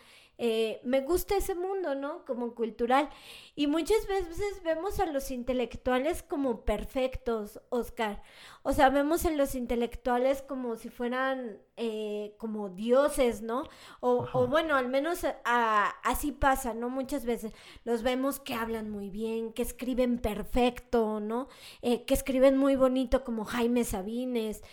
eh, 0.44 0.82
me 0.84 1.02
gusta 1.02 1.38
ese 1.38 1.54
mundo, 1.54 1.94
¿no? 1.94 2.26
Como 2.26 2.56
cultural. 2.56 3.08
Y 3.56 3.68
muchas 3.68 4.08
veces 4.08 4.64
vemos 4.64 5.00
a 5.00 5.06
los 5.06 5.30
intelectuales 5.30 6.24
como 6.24 6.66
perfectos, 6.66 7.62
Oscar. 7.70 8.24
O 8.64 8.74
sea, 8.74 8.90
vemos 8.90 9.24
a 9.28 9.30
los 9.30 9.54
intelectuales 9.54 10.42
como 10.42 10.78
si 10.78 10.90
fueran 10.90 11.60
eh, 11.78 12.34
como 12.40 12.70
dioses, 12.70 13.44
¿no? 13.44 13.70
O, 14.00 14.28
o 14.34 14.48
bueno, 14.48 14.76
al 14.76 14.88
menos 14.88 15.28
así 15.44 16.32
pasa, 16.32 16.74
¿no? 16.74 16.90
Muchas 16.90 17.24
veces 17.24 17.54
los 17.84 18.02
vemos 18.02 18.40
que 18.40 18.56
hablan 18.56 18.90
muy 18.90 19.12
bien, 19.12 19.54
que 19.54 19.62
escriben 19.62 20.18
perfecto, 20.18 21.20
¿no? 21.20 21.50
Eh, 21.84 22.04
que 22.06 22.16
escriben 22.16 22.58
muy 22.58 22.76
bonito 22.76 23.24
como 23.24 23.46
Jaime 23.46 23.84
Sabines, 23.84 24.64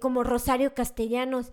como 0.00 0.24
Rosario 0.24 0.74
Castellanos. 0.74 1.52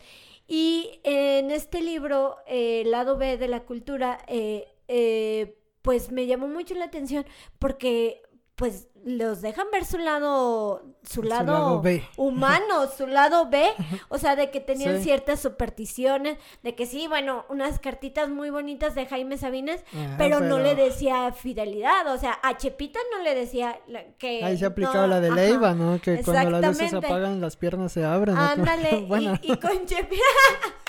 Y 0.54 1.00
en 1.06 1.50
este 1.50 1.80
libro, 1.82 2.36
eh, 2.46 2.84
lado 2.86 3.18
B 3.18 3.38
de 3.38 3.48
la 3.48 3.62
cultura, 3.62 4.18
eh, 4.28 4.68
eh, 4.90 5.58
pues 5.82 6.12
me 6.12 6.28
llamó 6.28 6.50
mucho 6.50 6.76
la 6.76 6.84
atención 6.84 7.26
porque 7.58 8.22
pues 8.62 8.89
los 9.04 9.41
dejan 9.41 9.65
ver 9.71 9.86
su 9.86 9.97
lado, 9.97 10.84
su, 11.02 11.24
lado, 11.24 11.82
humano, 12.15 12.88
su 12.95 13.08
lado 13.08 13.50
B, 13.50 13.65
o 14.08 14.19
sea, 14.19 14.36
de 14.36 14.52
que 14.52 14.60
tenían 14.60 15.02
ciertas 15.02 15.39
supersticiones, 15.39 16.38
de 16.62 16.76
que 16.76 16.86
sí, 16.86 17.08
bueno, 17.08 17.43
unas 17.50 17.80
cartitas 17.80 18.30
muy 18.30 18.52
bonitas 18.52 18.93
de 18.93 19.08
Jaime 19.08 19.39
Sabines, 19.39 19.84
pero, 20.19 20.41
no 20.41 20.60
le 20.60 20.76
decía 20.76 21.34
fidelidad, 21.34 22.06
o 22.13 22.19
sea, 22.19 22.38
a 22.43 22.56
Chepita 22.56 23.00
no 23.12 23.24
le 23.24 23.34
decía 23.34 23.80
que... 24.19 24.43
Ahí 24.43 24.60
se 24.60 24.67
aplicaba 24.67 25.08
la 25.08 25.19
de 25.19 25.32
Leiva, 25.32 25.74
¿no? 25.74 26.00
Que 26.00 26.21
cuando 26.21 26.52
las 26.52 26.63
luces 26.63 26.91
se 26.91 26.97
apagan, 26.97 27.41
las 27.41 27.58
piernas 27.58 27.91
se 27.93 28.06
abren. 28.06 28.38
Ándale, 28.38 29.08
y, 29.41 29.58
con 29.58 29.88
Chepita... 29.88 30.21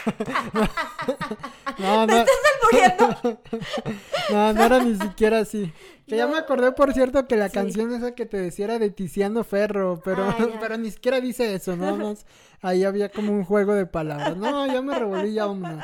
no, 1.79 2.01
no. 2.01 2.07
¿Me 2.07 2.19
estás 2.19 2.37
no, 4.31 4.53
no 4.53 4.65
era 4.65 4.83
ni 4.83 4.97
siquiera 4.97 5.41
así. 5.41 5.73
Que 6.07 6.17
ya 6.17 6.27
me 6.27 6.37
acordé, 6.37 6.73
por 6.73 6.93
cierto, 6.93 7.27
que 7.27 7.37
la 7.37 7.49
canción 7.49 7.95
esa 7.95 8.15
que 8.15 8.27
te 8.27 8.37
decía 8.37 8.67
era 8.67 8.79
de 8.79 8.91
Tiziano 8.91 9.45
Ferro, 9.45 10.03
pero, 10.05 10.25
ah, 10.25 10.37
pero 10.61 10.77
ni 10.77 10.91
siquiera 10.91 11.21
dice 11.21 11.55
eso, 11.55 11.77
¿no? 11.77 12.15
ahí 12.61 12.85
había 12.85 13.09
como 13.09 13.33
un 13.33 13.45
juego 13.45 13.75
de 13.75 13.87
palabras. 13.87 14.37
No, 14.37 14.67
ya 14.67 14.83
me 14.83 14.99
revolví, 14.99 15.33
ya 15.33 15.47
vámonos. 15.47 15.83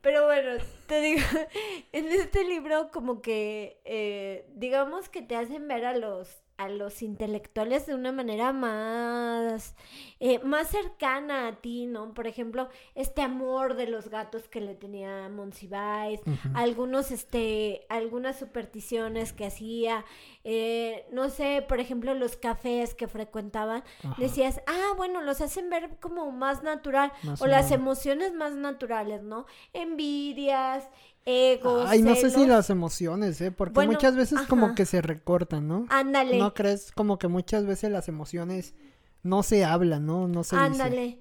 Pero 0.00 0.24
bueno, 0.24 0.62
te 0.86 1.00
digo, 1.00 1.22
en 1.92 2.08
este 2.08 2.44
libro 2.44 2.90
como 2.90 3.20
que, 3.20 3.80
eh, 3.84 4.46
digamos 4.54 5.08
que 5.10 5.22
te 5.22 5.36
hacen 5.36 5.68
ver 5.68 5.84
a 5.84 5.96
los 5.96 6.42
a 6.60 6.68
los 6.68 7.00
intelectuales 7.00 7.86
de 7.86 7.94
una 7.94 8.12
manera 8.12 8.52
más, 8.52 9.74
eh, 10.20 10.40
más 10.40 10.68
cercana 10.68 11.48
a 11.48 11.56
ti, 11.56 11.86
¿no? 11.86 12.12
Por 12.12 12.26
ejemplo, 12.26 12.68
este 12.94 13.22
amor 13.22 13.76
de 13.76 13.86
los 13.86 14.10
gatos 14.10 14.46
que 14.46 14.60
le 14.60 14.74
tenía 14.74 15.30
Monsiváis, 15.30 16.20
algunos, 16.52 17.12
este, 17.12 17.86
algunas 17.88 18.38
supersticiones 18.38 19.32
que 19.32 19.46
hacía, 19.46 20.04
eh, 20.44 21.06
no 21.10 21.30
sé, 21.30 21.64
por 21.66 21.80
ejemplo, 21.80 22.12
los 22.12 22.36
cafés 22.36 22.92
que 22.94 23.08
frecuentaban, 23.08 23.82
decías, 24.18 24.60
ah, 24.66 24.92
bueno, 24.98 25.22
los 25.22 25.40
hacen 25.40 25.70
ver 25.70 25.96
como 25.98 26.30
más 26.30 26.62
natural, 26.62 27.10
o 27.38 27.46
las 27.46 27.70
emociones 27.70 28.34
más 28.34 28.54
naturales, 28.54 29.22
¿no? 29.22 29.46
Envidias, 29.72 30.90
egos. 31.30 31.86
Ay, 31.88 32.02
no 32.02 32.14
sé 32.14 32.30
si 32.30 32.46
las 32.46 32.70
emociones, 32.70 33.40
¿eh? 33.40 33.50
Porque 33.50 33.86
muchas 33.86 34.16
veces 34.16 34.40
como 34.48 34.74
que 34.74 34.84
se 34.84 35.00
recortan, 35.00 35.68
¿no? 35.68 35.86
Ándale. 35.88 36.38
¿No 36.38 36.54
crees? 36.54 36.92
Como 36.92 37.18
que 37.18 37.28
muchas 37.28 37.66
veces 37.66 37.90
las 37.90 38.08
emociones 38.08 38.74
no 39.22 39.42
se 39.42 39.64
hablan, 39.64 40.06
¿no? 40.06 40.28
No 40.28 40.44
se 40.44 40.56
Ándale. 40.56 41.20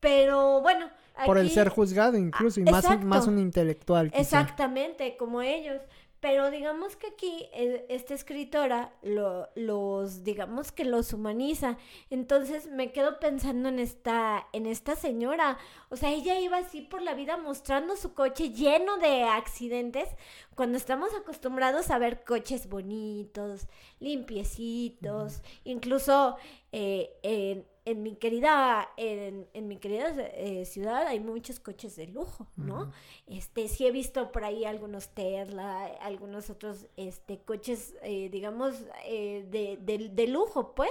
Pero 0.00 0.60
bueno. 0.60 0.88
Por 1.24 1.38
el 1.38 1.50
ser 1.50 1.70
juzgado 1.70 2.18
incluso, 2.18 2.60
y 2.60 2.64
más, 2.64 3.02
más 3.02 3.26
un 3.26 3.38
intelectual. 3.38 4.10
Exactamente, 4.14 5.16
como 5.16 5.40
ellos. 5.40 5.80
Pero 6.28 6.50
digamos 6.50 6.96
que 6.96 7.06
aquí 7.06 7.48
eh, 7.52 7.86
esta 7.88 8.12
escritora 8.12 8.92
lo, 9.00 9.48
los, 9.54 10.24
digamos 10.24 10.72
que 10.72 10.84
los 10.84 11.12
humaniza. 11.12 11.76
Entonces 12.10 12.66
me 12.66 12.90
quedo 12.90 13.20
pensando 13.20 13.68
en 13.68 13.78
esta, 13.78 14.48
en 14.52 14.66
esta 14.66 14.96
señora. 14.96 15.56
O 15.88 15.96
sea, 15.96 16.10
ella 16.10 16.40
iba 16.40 16.56
así 16.56 16.80
por 16.80 17.00
la 17.00 17.14
vida 17.14 17.36
mostrando 17.36 17.94
su 17.94 18.12
coche 18.12 18.50
lleno 18.50 18.96
de 18.96 19.22
accidentes, 19.22 20.08
cuando 20.56 20.78
estamos 20.78 21.14
acostumbrados 21.14 21.92
a 21.92 21.98
ver 21.98 22.24
coches 22.24 22.68
bonitos, 22.68 23.68
limpiecitos, 24.00 25.42
incluso 25.62 26.38
eh, 26.72 27.64
en 27.86 28.02
mi 28.02 28.16
querida, 28.16 28.90
en, 28.96 29.48
en 29.54 29.68
mi 29.68 29.76
querida 29.76 30.12
eh, 30.18 30.64
ciudad 30.66 31.06
hay 31.06 31.20
muchos 31.20 31.60
coches 31.60 31.94
de 31.94 32.08
lujo, 32.08 32.48
¿no? 32.56 32.90
Este, 33.28 33.68
sí 33.68 33.86
he 33.86 33.92
visto 33.92 34.32
por 34.32 34.44
ahí 34.44 34.64
algunos 34.64 35.10
Tesla, 35.10 35.86
algunos 36.00 36.50
otros, 36.50 36.86
este, 36.96 37.38
coches, 37.38 37.94
eh, 38.02 38.28
digamos, 38.28 38.74
eh, 39.04 39.46
de, 39.50 39.78
de, 39.80 40.08
de, 40.08 40.26
lujo, 40.26 40.74
pues. 40.74 40.90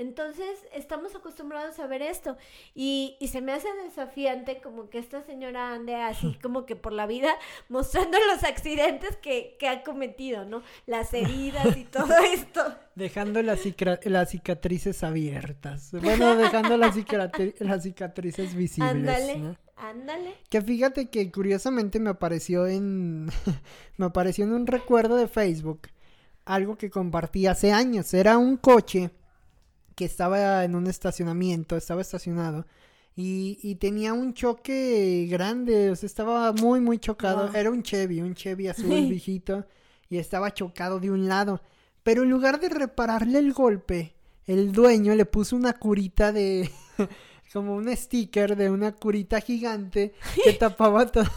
Entonces, 0.00 0.66
estamos 0.72 1.14
acostumbrados 1.14 1.78
a 1.78 1.86
ver 1.86 2.00
esto. 2.00 2.38
Y, 2.74 3.18
y 3.20 3.28
se 3.28 3.42
me 3.42 3.52
hace 3.52 3.68
desafiante 3.84 4.58
como 4.62 4.88
que 4.88 4.96
esta 4.96 5.22
señora 5.22 5.74
ande 5.74 5.94
así 5.94 6.38
como 6.42 6.64
que 6.64 6.74
por 6.74 6.94
la 6.94 7.06
vida 7.06 7.28
mostrando 7.68 8.16
los 8.32 8.42
accidentes 8.44 9.16
que, 9.16 9.58
que 9.58 9.68
ha 9.68 9.82
cometido, 9.82 10.46
¿no? 10.46 10.62
Las 10.86 11.12
heridas 11.12 11.76
y 11.76 11.84
todo 11.84 12.16
esto. 12.32 12.62
Dejando 12.94 13.42
las, 13.42 13.60
las 14.04 14.30
cicatrices 14.30 15.04
abiertas. 15.04 15.92
Bueno, 15.92 16.34
dejando 16.34 16.78
las, 16.78 16.96
las 17.58 17.82
cicatrices 17.82 18.54
visibles. 18.54 18.90
Ándale. 18.90 19.58
Ándale. 19.76 20.34
Que 20.48 20.62
fíjate 20.62 21.10
que 21.10 21.30
curiosamente 21.30 22.00
me 22.00 22.08
apareció 22.08 22.66
en. 22.66 23.26
me 23.98 24.06
apareció 24.06 24.46
en 24.46 24.54
un 24.54 24.66
recuerdo 24.66 25.16
de 25.16 25.28
Facebook. 25.28 25.88
Algo 26.46 26.78
que 26.78 26.88
compartí 26.88 27.46
hace 27.46 27.70
años. 27.70 28.14
Era 28.14 28.38
un 28.38 28.56
coche 28.56 29.10
que 30.00 30.06
estaba 30.06 30.64
en 30.64 30.74
un 30.76 30.86
estacionamiento, 30.86 31.76
estaba 31.76 32.00
estacionado. 32.00 32.64
Y, 33.14 33.74
tenía 33.74 34.14
un 34.14 34.32
choque 34.32 35.28
grande, 35.30 35.90
o 35.90 35.94
sea, 35.96 36.06
estaba 36.06 36.54
muy, 36.54 36.80
muy 36.80 36.98
chocado. 36.98 37.52
Era 37.52 37.70
un 37.70 37.82
Chevy, 37.82 38.22
un 38.22 38.34
Chevy 38.34 38.68
azul 38.68 38.88
viejito, 39.10 39.66
y 40.08 40.16
estaba 40.16 40.54
chocado 40.54 41.00
de 41.00 41.10
un 41.10 41.28
lado. 41.28 41.60
Pero 42.02 42.22
en 42.22 42.30
lugar 42.30 42.60
de 42.60 42.70
repararle 42.70 43.40
el 43.40 43.52
golpe, 43.52 44.14
el 44.46 44.72
dueño 44.72 45.14
le 45.14 45.26
puso 45.26 45.54
una 45.54 45.74
curita 45.74 46.32
de... 46.32 46.70
como 47.52 47.74
un 47.74 47.94
sticker 47.94 48.56
de 48.56 48.70
una 48.70 48.92
curita 48.92 49.38
gigante 49.42 50.14
que 50.42 50.52
tapaba 50.58 51.04
todo. 51.08 51.28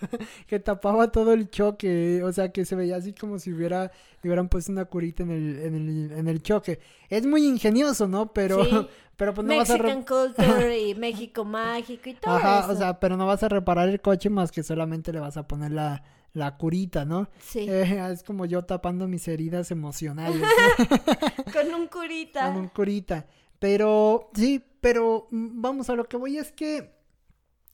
que 0.46 0.58
tapaba 0.60 1.10
todo 1.12 1.32
el 1.32 1.50
choque, 1.50 2.22
o 2.22 2.32
sea, 2.32 2.52
que 2.52 2.64
se 2.64 2.76
veía 2.76 2.96
así 2.96 3.12
como 3.12 3.38
si 3.38 3.52
hubiera, 3.52 3.90
hubieran 4.22 4.48
puesto 4.48 4.72
una 4.72 4.84
curita 4.84 5.22
en 5.22 5.30
el, 5.30 5.58
en 5.60 5.74
el, 5.74 6.12
en 6.12 6.28
el 6.28 6.42
choque. 6.42 6.80
Es 7.08 7.26
muy 7.26 7.46
ingenioso, 7.46 8.08
¿no? 8.08 8.32
Pero, 8.32 8.58
pero 9.16 9.34
pues 9.34 9.46
no 9.46 9.56
vas 9.56 9.70
a... 9.70 9.78
Culture 9.78 10.78
y 10.78 10.94
México 10.94 11.44
Mágico 11.44 12.08
y 12.08 12.14
todo 12.14 12.34
Ajá, 12.34 12.70
o 12.70 12.76
sea, 12.76 12.98
pero 13.00 13.16
no 13.16 13.26
vas 13.26 13.42
a 13.42 13.48
reparar 13.48 13.88
el 13.88 14.00
coche 14.00 14.30
más 14.30 14.50
que 14.52 14.62
solamente 14.62 15.12
le 15.12 15.20
vas 15.20 15.36
a 15.36 15.46
poner 15.46 15.72
la, 15.72 16.02
la 16.32 16.56
curita, 16.56 17.04
¿no? 17.04 17.28
Sí. 17.40 17.66
Eh, 17.68 18.00
es 18.12 18.22
como 18.22 18.46
yo 18.46 18.64
tapando 18.64 19.08
mis 19.08 19.26
heridas 19.28 19.70
emocionales. 19.70 20.42
Con 21.52 21.74
un 21.74 21.86
curita. 21.88 22.46
Con 22.46 22.56
un 22.56 22.68
curita. 22.68 23.26
Pero, 23.58 24.30
sí, 24.34 24.64
pero 24.80 25.28
mm, 25.30 25.60
vamos, 25.60 25.90
a 25.90 25.94
lo 25.94 26.04
que 26.04 26.16
voy 26.16 26.38
es 26.38 26.52
que 26.52 26.99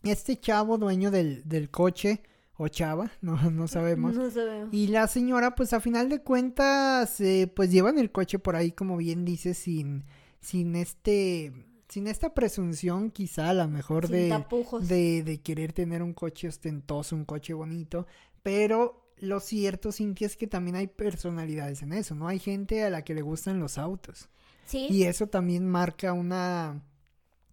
este 0.07 0.39
chavo 0.39 0.79
dueño 0.79 1.11
del, 1.11 1.43
del 1.49 1.71
coche, 1.71 2.23
o 2.59 2.69
chava, 2.69 3.11
no, 3.21 3.51
no 3.51 3.69
sabemos. 3.69 4.15
No 4.15 4.31
sabemos. 4.31 4.73
Y 4.73 4.89
la 4.89 5.07
señora, 5.09 5.55
pues 5.55 5.73
a 5.73 5.81
final 5.81 6.09
de 6.09 6.23
cuentas, 6.23 7.21
eh, 7.21 7.51
pues 7.55 7.71
llevan 7.71 7.99
el 7.99 8.11
coche 8.11 8.39
por 8.39 8.57
ahí, 8.57 8.73
como 8.73 8.97
bien 8.97 9.25
dice, 9.25 9.55
sin, 9.55 10.05
sin 10.41 10.75
este, 10.77 11.53
sin 11.89 12.07
esta 12.07 12.35
presunción, 12.35 13.11
quizá 13.11 13.51
a 13.51 13.55
lo 13.55 13.69
mejor 13.69 14.09
de, 14.09 14.45
de, 14.81 15.23
de, 15.23 15.41
querer 15.41 15.73
tener 15.73 16.03
un 16.03 16.15
coche 16.15 16.49
ostentoso, 16.49 17.15
un 17.15 17.25
coche 17.25 17.53
bonito, 17.55 18.07
pero 18.43 19.07
lo 19.19 19.41
cierto, 19.41 19.93
Cintia, 19.93 20.27
es 20.27 20.37
que 20.37 20.47
también 20.47 20.77
hay 20.77 20.89
personalidades 20.89 21.83
en 21.83 21.93
eso, 21.93 22.15
¿no? 22.15 22.29
Hay 22.29 22.39
gente 22.39 22.85
a 22.85 22.91
la 22.91 23.03
que 23.03 23.15
le 23.15 23.23
gustan 23.23 23.61
los 23.61 23.79
autos. 23.79 24.29
Sí. 24.67 24.89
Y 24.91 25.05
eso 25.05 25.29
también 25.29 25.67
marca 25.67 26.13
una, 26.13 26.83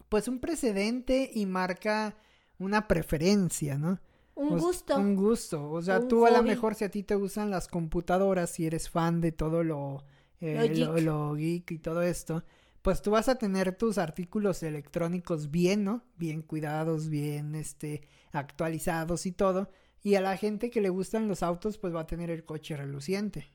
pues 0.10 0.28
un 0.28 0.40
precedente 0.40 1.30
y 1.34 1.46
marca 1.46 2.16
una 2.60 2.88
preferencia, 2.88 3.78
¿no? 3.78 4.00
Un 4.36 4.58
gusto. 4.58 4.98
Un 4.98 5.16
gusto. 5.16 5.70
O 5.72 5.82
sea, 5.82 6.08
tú 6.08 6.26
a 6.26 6.32
lo 6.32 6.44
mejor 6.44 6.76
si 6.76 6.86
a 6.86 6.90
ti 6.90 7.04
te 7.04 7.16
gustan 7.16 7.52
las 7.52 7.68
computadoras, 7.68 8.50
si 8.50 8.66
eres 8.66 8.90
fan 8.90 9.22
de 9.22 9.32
todo 9.32 9.64
lo, 9.64 10.04
eh, 10.42 10.74
lo, 11.02 11.36
geek. 11.36 11.72
y 11.72 11.80
todo 11.80 12.02
esto, 12.02 12.44
pues 12.82 13.02
tú 13.02 13.12
vas 13.12 13.30
a 13.30 13.36
tener 13.36 13.76
tus 13.76 13.98
artículos 13.98 14.64
electrónicos 14.64 15.52
bien, 15.52 15.84
¿no? 15.84 16.04
Bien 16.18 16.42
cuidados, 16.42 17.10
bien 17.10 17.56
este, 17.56 18.02
actualizados 18.32 19.26
y 19.26 19.32
todo. 19.32 19.70
Y 20.02 20.16
a 20.16 20.22
la 20.22 20.36
gente 20.36 20.70
que 20.70 20.82
le 20.82 20.90
gustan 20.90 21.28
los 21.28 21.44
autos, 21.44 21.78
pues 21.78 21.96
va 21.96 22.02
a 22.02 22.08
tener 22.08 22.30
el 22.30 22.44
coche 22.44 22.76
reluciente. 22.76 23.48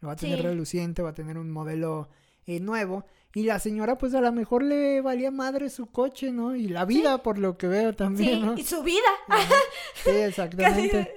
Lo 0.00 0.08
va 0.08 0.14
a 0.14 0.16
tener 0.16 0.42
reluciente, 0.42 1.02
va 1.02 1.10
a 1.10 1.14
tener 1.14 1.36
un 1.36 1.50
modelo 1.50 2.08
eh, 2.46 2.58
nuevo. 2.60 3.04
Y 3.32 3.44
la 3.44 3.60
señora, 3.60 3.96
pues 3.96 4.12
a 4.14 4.20
lo 4.20 4.32
mejor 4.32 4.64
le 4.64 5.00
valía 5.00 5.30
madre 5.30 5.70
su 5.70 5.86
coche, 5.86 6.32
¿no? 6.32 6.56
Y 6.56 6.66
la 6.66 6.84
vida, 6.84 7.22
por 7.22 7.38
lo 7.38 7.56
que 7.56 7.68
veo 7.68 7.94
también, 7.94 8.40
Sí, 8.40 8.46
¿no? 8.46 8.54
y 8.58 8.64
su 8.64 8.82
vida. 8.82 9.00
Sí, 10.04 10.10
exactamente. 10.10 11.14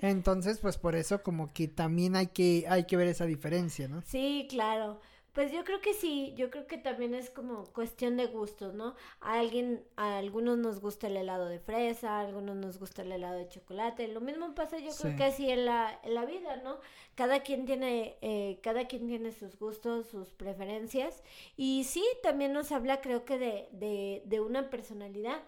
Entonces, 0.00 0.58
pues 0.58 0.76
por 0.78 0.96
eso 0.96 1.22
como 1.22 1.52
que 1.52 1.68
también 1.68 2.16
hay 2.16 2.28
que, 2.28 2.64
hay 2.68 2.86
que 2.86 2.96
ver 2.96 3.08
esa 3.08 3.26
diferencia, 3.26 3.86
¿no? 3.88 4.02
Sí, 4.06 4.46
claro. 4.50 5.00
Pues 5.32 5.50
yo 5.50 5.64
creo 5.64 5.80
que 5.80 5.94
sí, 5.94 6.34
yo 6.36 6.50
creo 6.50 6.66
que 6.66 6.76
también 6.76 7.14
es 7.14 7.30
como 7.30 7.64
cuestión 7.72 8.18
de 8.18 8.26
gustos, 8.26 8.74
¿no? 8.74 8.94
A 9.22 9.38
alguien, 9.38 9.82
a 9.96 10.18
algunos 10.18 10.58
nos 10.58 10.80
gusta 10.80 11.06
el 11.06 11.16
helado 11.16 11.46
de 11.48 11.58
fresa, 11.58 12.18
a 12.18 12.20
algunos 12.20 12.54
nos 12.56 12.78
gusta 12.78 13.00
el 13.00 13.12
helado 13.12 13.38
de 13.38 13.48
chocolate. 13.48 14.08
Lo 14.08 14.20
mismo 14.20 14.54
pasa 14.54 14.76
yo 14.78 14.90
creo 14.98 15.12
Sí. 15.12 15.16
que 15.16 15.24
así 15.24 15.50
en 15.50 15.64
la, 15.64 15.98
en 16.02 16.14
la 16.14 16.26
vida, 16.26 16.56
¿no? 16.62 16.76
Cada 17.14 17.40
quien 17.42 17.64
tiene, 17.64 18.16
eh, 18.20 18.60
cada 18.62 18.86
quien 18.86 19.06
tiene 19.08 19.32
sus 19.32 19.58
gustos, 19.58 20.06
sus 20.08 20.32
preferencias. 20.34 21.22
Y 21.56 21.84
sí, 21.84 22.04
también 22.22 22.52
nos 22.52 22.70
habla 22.70 23.00
creo 23.00 23.24
que 23.24 23.38
de, 23.38 23.68
de, 23.72 24.22
de 24.26 24.40
una 24.40 24.68
personalidad. 24.68 25.40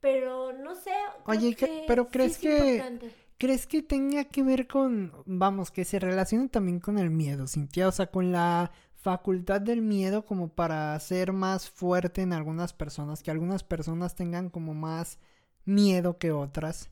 Pero 0.00 0.52
no 0.52 0.74
sé. 0.74 0.92
Oye, 1.26 1.54
¿qué- 1.54 1.84
pero 1.86 2.04
sí 2.04 2.10
crees 2.10 2.32
es 2.32 2.38
que- 2.38 2.68
importante. 2.74 3.10
¿Crees 3.40 3.68
que 3.68 3.82
tenga 3.84 4.24
que 4.24 4.42
ver 4.42 4.66
con, 4.66 5.12
vamos, 5.24 5.70
que 5.70 5.84
se 5.84 6.00
relacione 6.00 6.48
también 6.48 6.80
con 6.80 6.98
el 6.98 7.10
miedo, 7.10 7.46
Cintia? 7.46 7.86
O 7.86 7.92
sea, 7.92 8.08
con 8.08 8.32
la 8.32 8.72
facultad 9.00 9.60
del 9.60 9.80
miedo 9.82 10.24
como 10.24 10.48
para 10.48 10.98
ser 11.00 11.32
más 11.32 11.70
fuerte 11.70 12.22
en 12.22 12.32
algunas 12.32 12.72
personas, 12.72 13.22
que 13.22 13.30
algunas 13.30 13.62
personas 13.64 14.14
tengan 14.14 14.50
como 14.50 14.74
más 14.74 15.18
miedo 15.64 16.18
que 16.18 16.32
otras. 16.32 16.90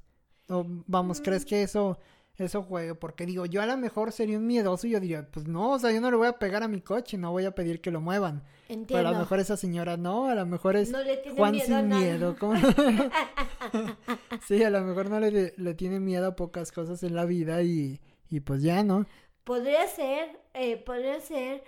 O, 0.48 0.64
vamos, 0.86 1.20
¿crees 1.20 1.44
Mm. 1.44 1.48
que 1.48 1.62
eso, 1.64 1.98
eso 2.36 2.62
juegue? 2.62 2.94
Porque 2.94 3.26
digo, 3.26 3.46
yo 3.46 3.60
a 3.62 3.66
lo 3.66 3.76
mejor 3.76 4.12
sería 4.12 4.38
un 4.38 4.46
miedoso 4.46 4.86
y 4.86 4.90
yo 4.90 5.00
diría, 5.00 5.28
pues 5.30 5.48
no, 5.48 5.72
o 5.72 5.78
sea, 5.80 5.90
yo 5.90 6.00
no 6.00 6.10
le 6.10 6.16
voy 6.16 6.28
a 6.28 6.38
pegar 6.38 6.62
a 6.62 6.68
mi 6.68 6.80
coche, 6.80 7.18
no 7.18 7.32
voy 7.32 7.44
a 7.44 7.54
pedir 7.54 7.80
que 7.80 7.90
lo 7.90 8.00
muevan. 8.00 8.42
Pero 8.90 9.08
a 9.08 9.10
Entiendo. 9.10 9.12
lo 9.12 9.18
mejor 9.18 9.40
esa 9.40 9.56
señora 9.56 9.96
no, 9.96 10.26
a 10.26 10.34
lo 10.36 10.46
mejor 10.46 10.76
es 10.76 10.90
No 10.90 11.02
le 11.02 11.16
tiene 11.18 11.36
Juan 11.38 11.52
miedo 11.52 11.76
a 11.76 11.80
sin 11.80 11.88
miedo. 11.88 12.36
¿cómo? 12.38 12.54
sí, 14.46 14.62
a 14.62 14.70
lo 14.70 14.80
mejor 14.82 15.10
no 15.10 15.20
le, 15.20 15.54
le 15.56 15.74
tiene 15.74 16.00
miedo 16.00 16.28
a 16.28 16.36
pocas 16.36 16.72
cosas 16.72 17.02
en 17.02 17.14
la 17.14 17.24
vida 17.24 17.62
y, 17.62 18.00
y 18.30 18.40
pues 18.40 18.62
ya, 18.62 18.82
¿no? 18.84 19.06
Podría 19.44 19.86
ser, 19.88 20.38
eh, 20.54 20.76
podría 20.76 21.20
ser. 21.20 21.62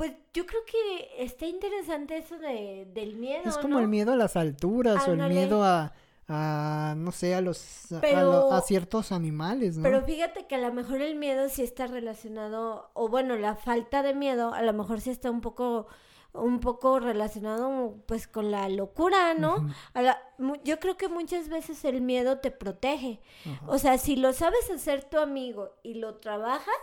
Pues 0.00 0.12
yo 0.32 0.46
creo 0.46 0.62
que 0.64 1.22
está 1.24 1.44
interesante 1.46 2.16
eso 2.16 2.38
de, 2.38 2.88
del 2.94 3.16
miedo. 3.16 3.42
es 3.48 3.56
como 3.58 3.74
¿no? 3.74 3.80
el 3.80 3.88
miedo 3.88 4.12
a 4.12 4.16
las 4.16 4.34
alturas 4.36 5.06
o 5.06 5.12
el 5.12 5.20
Ándale. 5.20 5.34
miedo 5.34 5.62
a, 5.62 5.92
a, 6.28 6.94
no 6.96 7.12
sé, 7.12 7.34
a 7.34 7.40
los, 7.40 7.92
a- 7.92 7.98
a, 7.98 8.00
Pero- 8.00 8.32
lo- 8.32 8.52
a 8.52 8.62
ciertos 8.62 9.12
animales, 9.12 9.76
¿no? 9.76 9.82
Pero 9.82 10.02
fíjate 10.02 10.46
que 10.46 10.54
a 10.54 10.58
lo 10.58 10.72
mejor 10.72 11.02
el 11.02 11.16
miedo 11.16 11.48
sí 11.48 11.62
está 11.62 11.86
relacionado, 11.86 12.90
o 12.94 13.08
bueno, 13.08 13.36
la 13.36 13.56
falta 13.56 14.02
de 14.02 14.14
miedo, 14.14 14.54
a 14.54 14.62
lo 14.62 14.72
mejor 14.72 15.00
sí 15.00 15.10
está 15.10 15.30
un 15.30 15.40
poco, 15.40 15.86
un 16.32 16.60
poco 16.60 17.00
relacionado 17.00 17.96
pues 18.06 18.28
con 18.28 18.50
la 18.52 18.68
locura, 18.68 19.34
¿no? 19.34 19.56
Ujú, 19.56 19.66
A 19.94 20.02
la- 20.02 20.22
yo 20.64 20.78
creo 20.78 20.96
que 20.96 21.08
muchas 21.08 21.48
veces 21.48 21.84
el 21.84 22.00
miedo 22.00 22.38
te 22.38 22.50
protege. 22.52 23.20
ajá. 23.44 23.66
O 23.66 23.78
sea, 23.78 23.98
si 23.98 24.16
lo 24.16 24.32
sabes 24.32 24.70
hacer 24.70 25.04
tu 25.04 25.18
amigo 25.18 25.72
y 25.82 25.94
lo 25.94 26.14
trabajas, 26.20 26.76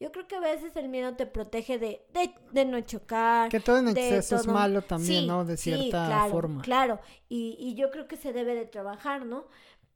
yo 0.00 0.12
creo 0.12 0.26
que 0.28 0.36
a 0.36 0.40
veces 0.40 0.74
el 0.76 0.88
miedo 0.88 1.14
te 1.16 1.26
protege 1.26 1.78
de, 1.78 2.04
de, 2.12 2.34
de 2.52 2.64
no 2.64 2.80
chocar. 2.82 3.50
Que 3.50 3.60
todo 3.60 3.78
en 3.78 3.88
exceso 3.88 4.34
es 4.36 4.46
malo 4.46 4.82
también, 4.82 5.26
Sí, 5.26 5.26
¿no? 5.26 5.44
De 5.44 5.56
sí, 5.56 5.62
cierta 5.64 6.04
claro, 6.04 6.30
forma. 6.30 6.62
Claro, 6.62 7.00
y, 7.28 7.56
y 7.58 7.74
yo 7.74 7.90
creo 7.90 8.06
que 8.08 8.16
se 8.16 8.32
debe 8.32 8.54
de 8.54 8.66
trabajar, 8.66 9.26
¿no? 9.26 9.46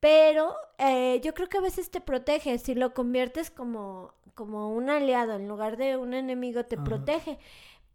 Pero 0.00 0.54
eh, 0.78 1.20
yo 1.24 1.34
creo 1.34 1.48
que 1.48 1.58
a 1.58 1.60
veces 1.60 1.90
te 1.90 2.00
protege, 2.00 2.58
si 2.58 2.74
lo 2.74 2.92
conviertes 2.94 3.50
como, 3.50 4.14
como 4.34 4.70
un 4.70 4.90
aliado 4.90 5.34
en 5.34 5.48
lugar 5.48 5.76
de 5.76 5.96
un 5.96 6.14
enemigo, 6.14 6.64
te 6.64 6.76
Ajá. 6.76 6.84
protege. 6.84 7.38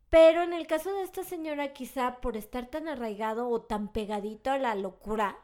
Pero 0.09 0.43
en 0.43 0.53
el 0.53 0.67
caso 0.67 0.91
de 0.93 1.03
esta 1.03 1.23
señora, 1.23 1.73
quizá 1.73 2.19
por 2.21 2.37
estar 2.37 2.67
tan 2.67 2.87
arraigado 2.87 3.49
o 3.49 3.61
tan 3.61 3.87
pegadito 3.93 4.51
a 4.51 4.57
la 4.57 4.75
locura, 4.75 5.37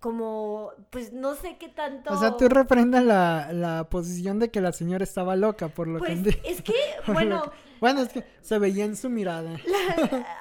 como, 0.00 0.70
pues 0.90 1.12
no 1.12 1.34
sé 1.34 1.56
qué 1.58 1.68
tanto... 1.68 2.12
O 2.12 2.18
sea, 2.18 2.36
tú 2.36 2.48
reprendas 2.48 3.04
la, 3.04 3.52
la 3.52 3.88
posición 3.88 4.38
de 4.38 4.50
que 4.50 4.60
la 4.60 4.72
señora 4.72 5.04
estaba 5.04 5.36
loca, 5.36 5.68
por 5.68 5.86
lo 5.88 5.98
Pues 6.00 6.10
que... 6.10 6.16
enti- 6.30 6.40
es 6.44 6.60
que, 6.62 6.74
bueno, 7.12 7.42
que- 7.44 7.50
Bueno, 7.80 8.00
es 8.02 8.08
que 8.08 8.24
se 8.40 8.58
veía 8.58 8.84
en 8.84 8.96
su 8.96 9.08
mirada. 9.10 9.56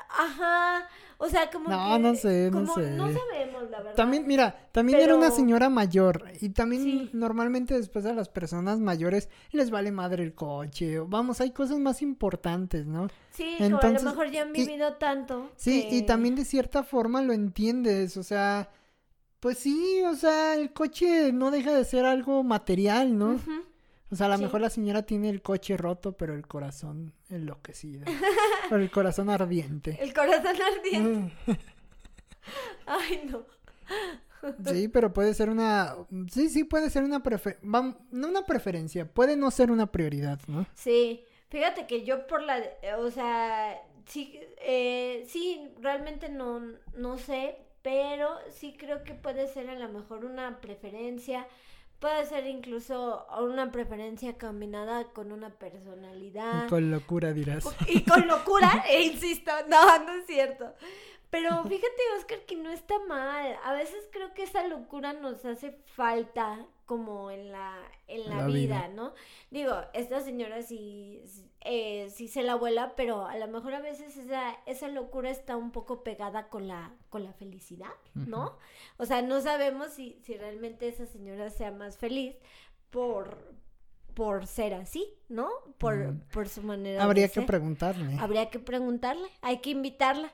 ajá, 0.09 0.87
o 1.17 1.27
sea, 1.29 1.49
como 1.51 1.69
No, 1.69 1.93
que- 1.95 1.99
no 2.01 2.15
sé, 2.15 2.49
no 2.51 2.61
como 2.61 2.73
sé. 2.75 2.91
No 2.91 3.07
sabemos, 3.11 3.69
la 3.69 3.77
verdad. 3.79 3.95
También, 3.95 4.25
mira, 4.25 4.67
también 4.71 4.99
era 4.99 5.15
una 5.15 5.29
señora 5.31 5.69
mayor 5.69 6.23
y 6.41 6.49
también 6.49 6.81
Sí. 6.83 7.09
normalmente 7.13 7.75
después 7.75 8.05
a 8.05 8.13
las 8.13 8.29
personas 8.29 8.79
mayores 8.79 9.29
les 9.51 9.69
vale 9.69 9.91
madre 9.91 10.23
el 10.23 10.33
coche. 10.33 10.99
Vamos, 10.99 11.39
hay 11.41 11.51
cosas 11.51 11.77
más 11.79 12.01
importantes, 12.01 12.85
¿no? 12.87 13.07
Sí, 13.31 13.57
como 13.59 13.77
a 13.79 13.89
lo 13.89 14.01
mejor 14.01 14.31
ya 14.31 14.41
han 14.41 14.49
y- 14.55 14.65
vivido 14.65 14.93
tanto. 14.95 15.51
Sí, 15.55 15.87
y 15.91 16.01
también 16.03 16.35
de 16.35 16.45
cierta 16.45 16.83
forma 16.83 17.21
lo 17.21 17.33
entiendes, 17.33 18.17
o 18.17 18.23
sea, 18.23 18.69
pues 19.41 19.57
sí, 19.57 20.01
o 20.03 20.15
sea, 20.15 20.55
el 20.55 20.71
coche 20.71 21.33
no 21.33 21.51
deja 21.51 21.75
de 21.75 21.83
ser 21.83 22.05
algo 22.05 22.43
material, 22.43 23.17
¿no? 23.17 23.37
O 24.09 24.15
sea, 24.15 24.27
a 24.27 24.29
lo 24.29 24.37
Sí. 24.37 24.43
mejor 24.43 24.61
la 24.61 24.69
señora 24.69 25.03
tiene 25.03 25.29
el 25.29 25.41
coche 25.41 25.75
roto, 25.77 26.13
pero 26.13 26.33
el 26.35 26.47
corazón 26.47 27.13
enloquecido. 27.29 28.05
o 28.71 28.75
el 28.75 28.89
corazón 28.91 29.29
ardiente. 29.29 29.97
El 30.01 30.13
corazón 30.13 30.55
ardiente. 30.61 31.33
Ay, 32.85 33.29
no. 33.29 33.45
Sí, 34.71 34.87
pero 34.87 35.13
puede 35.13 35.33
ser 35.33 35.49
una... 35.49 35.95
Sí, 36.31 36.49
sí, 36.49 36.63
puede 36.63 36.89
ser 36.89 37.03
una 37.03 37.21
preferencia. 37.21 37.69
No 38.11 38.27
una 38.27 38.45
preferencia, 38.45 39.05
puede 39.11 39.37
no 39.37 39.51
ser 39.51 39.71
una 39.71 39.91
prioridad, 39.91 40.39
¿no? 40.47 40.65
Sí, 40.73 41.23
fíjate 41.49 41.85
que 41.87 42.03
yo 42.03 42.25
por 42.27 42.41
la, 42.41 42.57
eh, 42.57 42.95
o 42.97 43.11
sea, 43.11 43.79
sí, 44.07 44.39
eh, 44.61 45.25
sí, 45.29 45.69
realmente 45.79 46.29
no, 46.29 46.59
no 46.95 47.17
sé, 47.19 47.59
pero 47.81 48.37
sí 48.51 48.75
creo 48.77 49.03
que 49.03 49.13
puede 49.13 49.47
ser 49.47 49.69
a 49.69 49.75
lo 49.75 49.89
mejor 49.89 50.25
una 50.25 50.61
preferencia, 50.61 51.47
puede 51.99 52.25
ser 52.25 52.47
incluso 52.47 53.25
una 53.39 53.71
preferencia 53.71 54.37
combinada 54.37 55.05
con 55.13 55.31
una 55.31 55.49
personalidad. 55.49 56.65
Y 56.65 56.69
con 56.69 56.91
locura 56.91 57.33
dirás. 57.33 57.65
Y 57.87 58.03
con 58.03 58.27
locura, 58.27 58.83
e 58.89 59.03
insisto, 59.03 59.51
no, 59.67 59.99
no 60.05 60.13
es 60.13 60.25
cierto. 60.25 60.73
Pero 61.31 61.63
fíjate, 61.63 62.01
Oscar, 62.17 62.39
que 62.45 62.57
no 62.57 62.71
está 62.71 62.99
mal. 63.07 63.57
A 63.63 63.73
veces 63.73 64.09
creo 64.11 64.33
que 64.33 64.43
esa 64.43 64.67
locura 64.67 65.13
nos 65.13 65.45
hace 65.45 65.71
falta 65.95 66.67
como 66.91 67.31
en 67.31 67.53
la, 67.53 67.73
en 68.09 68.29
la, 68.29 68.35
La 68.39 68.47
vida, 68.47 68.53
vida. 68.53 68.87
¿no? 68.89 69.13
Digo, 69.49 69.71
esta 69.93 70.19
señora 70.19 70.61
sí, 70.61 71.21
eh, 71.61 72.09
sí 72.13 72.27
se 72.27 72.43
la 72.43 72.55
vuela, 72.55 72.97
pero 72.97 73.25
a 73.27 73.37
lo 73.37 73.47
mejor 73.47 73.73
a 73.75 73.79
veces 73.79 74.17
esa, 74.17 74.57
esa 74.65 74.89
locura 74.89 75.29
está 75.29 75.55
un 75.55 75.71
poco 75.71 76.03
pegada 76.03 76.49
con 76.49 76.67
la, 76.67 76.93
con 77.07 77.23
la 77.23 77.31
felicidad, 77.31 77.93
¿no? 78.13 78.57
O 78.97 79.05
sea, 79.05 79.21
no 79.21 79.39
sabemos 79.39 79.93
si, 79.93 80.19
si 80.25 80.35
realmente 80.35 80.89
esa 80.89 81.05
señora 81.05 81.49
sea 81.49 81.71
más 81.71 81.97
feliz 81.97 82.35
por, 82.89 83.37
por 84.13 84.45
ser 84.47 84.73
así, 84.73 85.05
¿no? 85.29 85.47
Por, 85.77 85.95
Mm. 85.95 86.19
por 86.33 86.49
su 86.49 86.61
manera 86.61 87.01
Habría 87.05 87.23
de 87.23 87.29
que 87.29 87.35
ser. 87.35 87.45
preguntarle. 87.45 88.17
Habría 88.19 88.49
que 88.49 88.59
preguntarle, 88.59 89.29
hay 89.41 89.59
que 89.59 89.69
invitarla. 89.69 90.29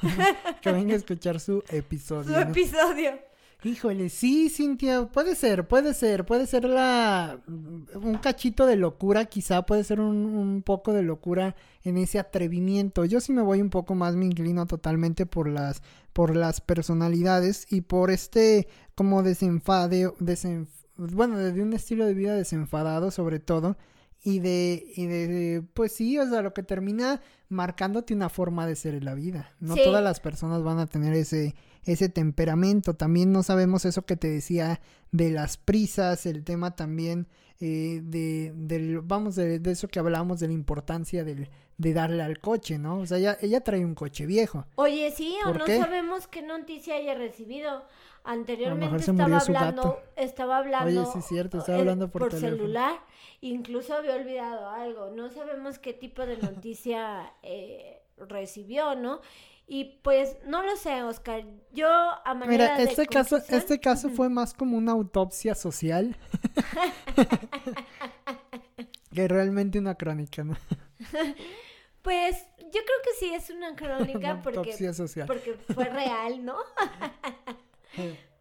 Que 0.62 0.72
venga 0.72 0.94
a 0.94 0.96
escuchar 1.02 1.38
su 1.38 1.62
episodio. 1.68 2.24
Su 2.24 2.30
¿no? 2.32 2.40
episodio. 2.40 3.27
Híjole, 3.64 4.08
sí, 4.08 4.50
Cintia, 4.50 5.06
puede 5.06 5.34
ser, 5.34 5.66
puede 5.66 5.92
ser, 5.92 6.24
puede 6.24 6.46
ser 6.46 6.64
la 6.64 7.40
un 7.48 8.16
cachito 8.22 8.66
de 8.66 8.76
locura, 8.76 9.24
quizá 9.24 9.66
puede 9.66 9.82
ser 9.82 9.98
un, 9.98 10.14
un 10.26 10.62
poco 10.62 10.92
de 10.92 11.02
locura 11.02 11.56
en 11.82 11.96
ese 11.98 12.20
atrevimiento. 12.20 13.04
Yo 13.04 13.20
sí 13.20 13.32
me 13.32 13.42
voy 13.42 13.60
un 13.60 13.70
poco 13.70 13.96
más, 13.96 14.14
me 14.14 14.26
inclino 14.26 14.66
totalmente 14.66 15.26
por 15.26 15.48
las, 15.48 15.82
por 16.12 16.36
las 16.36 16.60
personalidades 16.60 17.66
y 17.68 17.80
por 17.80 18.12
este 18.12 18.68
como 18.94 19.24
desenfade, 19.24 20.06
desenf- 20.20 20.68
bueno, 20.96 21.36
de 21.38 21.60
un 21.60 21.72
estilo 21.72 22.06
de 22.06 22.14
vida 22.14 22.36
desenfadado 22.36 23.10
sobre 23.10 23.40
todo. 23.40 23.76
Y 24.22 24.40
de, 24.40 24.84
y 24.96 25.06
de, 25.06 25.62
pues 25.74 25.92
sí, 25.92 26.18
o 26.18 26.28
sea, 26.28 26.42
lo 26.42 26.52
que 26.52 26.64
termina 26.64 27.20
marcándote 27.48 28.14
una 28.14 28.28
forma 28.28 28.66
de 28.66 28.76
ser 28.76 28.94
en 28.94 29.04
la 29.04 29.14
vida. 29.14 29.52
No 29.60 29.74
Sí. 29.74 29.80
todas 29.84 30.02
las 30.02 30.20
personas 30.20 30.62
van 30.62 30.78
a 30.78 30.86
tener 30.86 31.14
ese, 31.14 31.54
ese 31.84 32.08
temperamento. 32.08 32.94
También 32.94 33.32
no 33.32 33.42
sabemos 33.42 33.84
eso 33.84 34.02
que 34.04 34.16
te 34.16 34.28
decía 34.28 34.80
de 35.12 35.30
las 35.30 35.56
prisas, 35.56 36.26
el 36.26 36.44
tema 36.44 36.76
también 36.76 37.26
eh, 37.60 38.00
de, 38.04 38.52
del, 38.54 39.00
vamos, 39.00 39.34
de, 39.34 39.58
de 39.58 39.70
eso 39.72 39.88
que 39.88 39.98
hablábamos 39.98 40.38
de 40.38 40.46
la 40.46 40.52
importancia 40.52 41.24
del, 41.24 41.48
de 41.76 41.92
darle 41.92 42.22
al 42.22 42.38
coche, 42.38 42.78
¿no? 42.78 42.98
O 43.00 43.06
sea, 43.06 43.18
ella, 43.18 43.36
ella 43.40 43.62
trae 43.62 43.84
un 43.84 43.94
coche 43.96 44.26
viejo. 44.26 44.64
Oye, 44.76 45.10
sí, 45.10 45.34
o 45.44 45.48
¿Por 45.48 45.58
no 45.60 45.64
qué? 45.64 45.78
sabemos 45.78 46.28
qué 46.28 46.42
noticia 46.42 46.94
haya 46.94 47.14
recibido. 47.14 47.84
Anteriormente 48.24 48.96
estaba 48.96 49.38
hablando, 49.38 49.82
gato. 49.82 50.00
estaba 50.16 50.58
hablando. 50.58 51.00
Oye, 51.02 51.10
sí 51.12 51.18
es 51.20 51.24
cierto, 51.24 51.58
estaba 51.58 51.78
eh, 51.78 51.80
hablando 51.80 52.10
por 52.10 52.30
celular. 52.32 52.94
Incluso 53.40 53.94
había 53.94 54.16
olvidado 54.16 54.68
algo. 54.68 55.10
No 55.16 55.30
sabemos 55.30 55.78
qué 55.78 55.94
tipo 55.94 56.26
de 56.26 56.36
noticia 56.36 57.32
eh, 57.42 58.02
recibió, 58.16 58.94
¿no? 58.94 59.20
Y 59.66 59.98
pues 60.02 60.38
no 60.46 60.62
lo 60.62 60.76
sé, 60.76 61.02
Oscar. 61.02 61.44
Yo 61.72 61.88
a 61.90 62.34
manera 62.34 62.74
Mira, 62.74 62.76
de 62.78 62.84
este 62.84 63.06
caso, 63.06 63.36
conclusión- 63.36 63.58
este 63.58 63.80
caso 63.80 64.08
fue 64.10 64.28
más 64.30 64.54
como 64.54 64.76
una 64.78 64.92
autopsia 64.92 65.54
social 65.54 66.16
que 69.14 69.28
realmente 69.28 69.78
una 69.78 69.94
crónica, 69.94 70.44
¿no? 70.44 70.56
Pues 72.02 72.46
yo 72.58 72.70
creo 72.70 72.98
que 73.04 73.10
sí 73.18 73.34
es 73.34 73.50
una 73.50 73.74
crónica 73.76 74.40
porque, 74.42 74.58
Autopsia 74.60 74.94
social. 74.94 75.26
porque 75.26 75.54
fue 75.74 75.84
real, 75.84 76.42
¿no? 76.44 76.56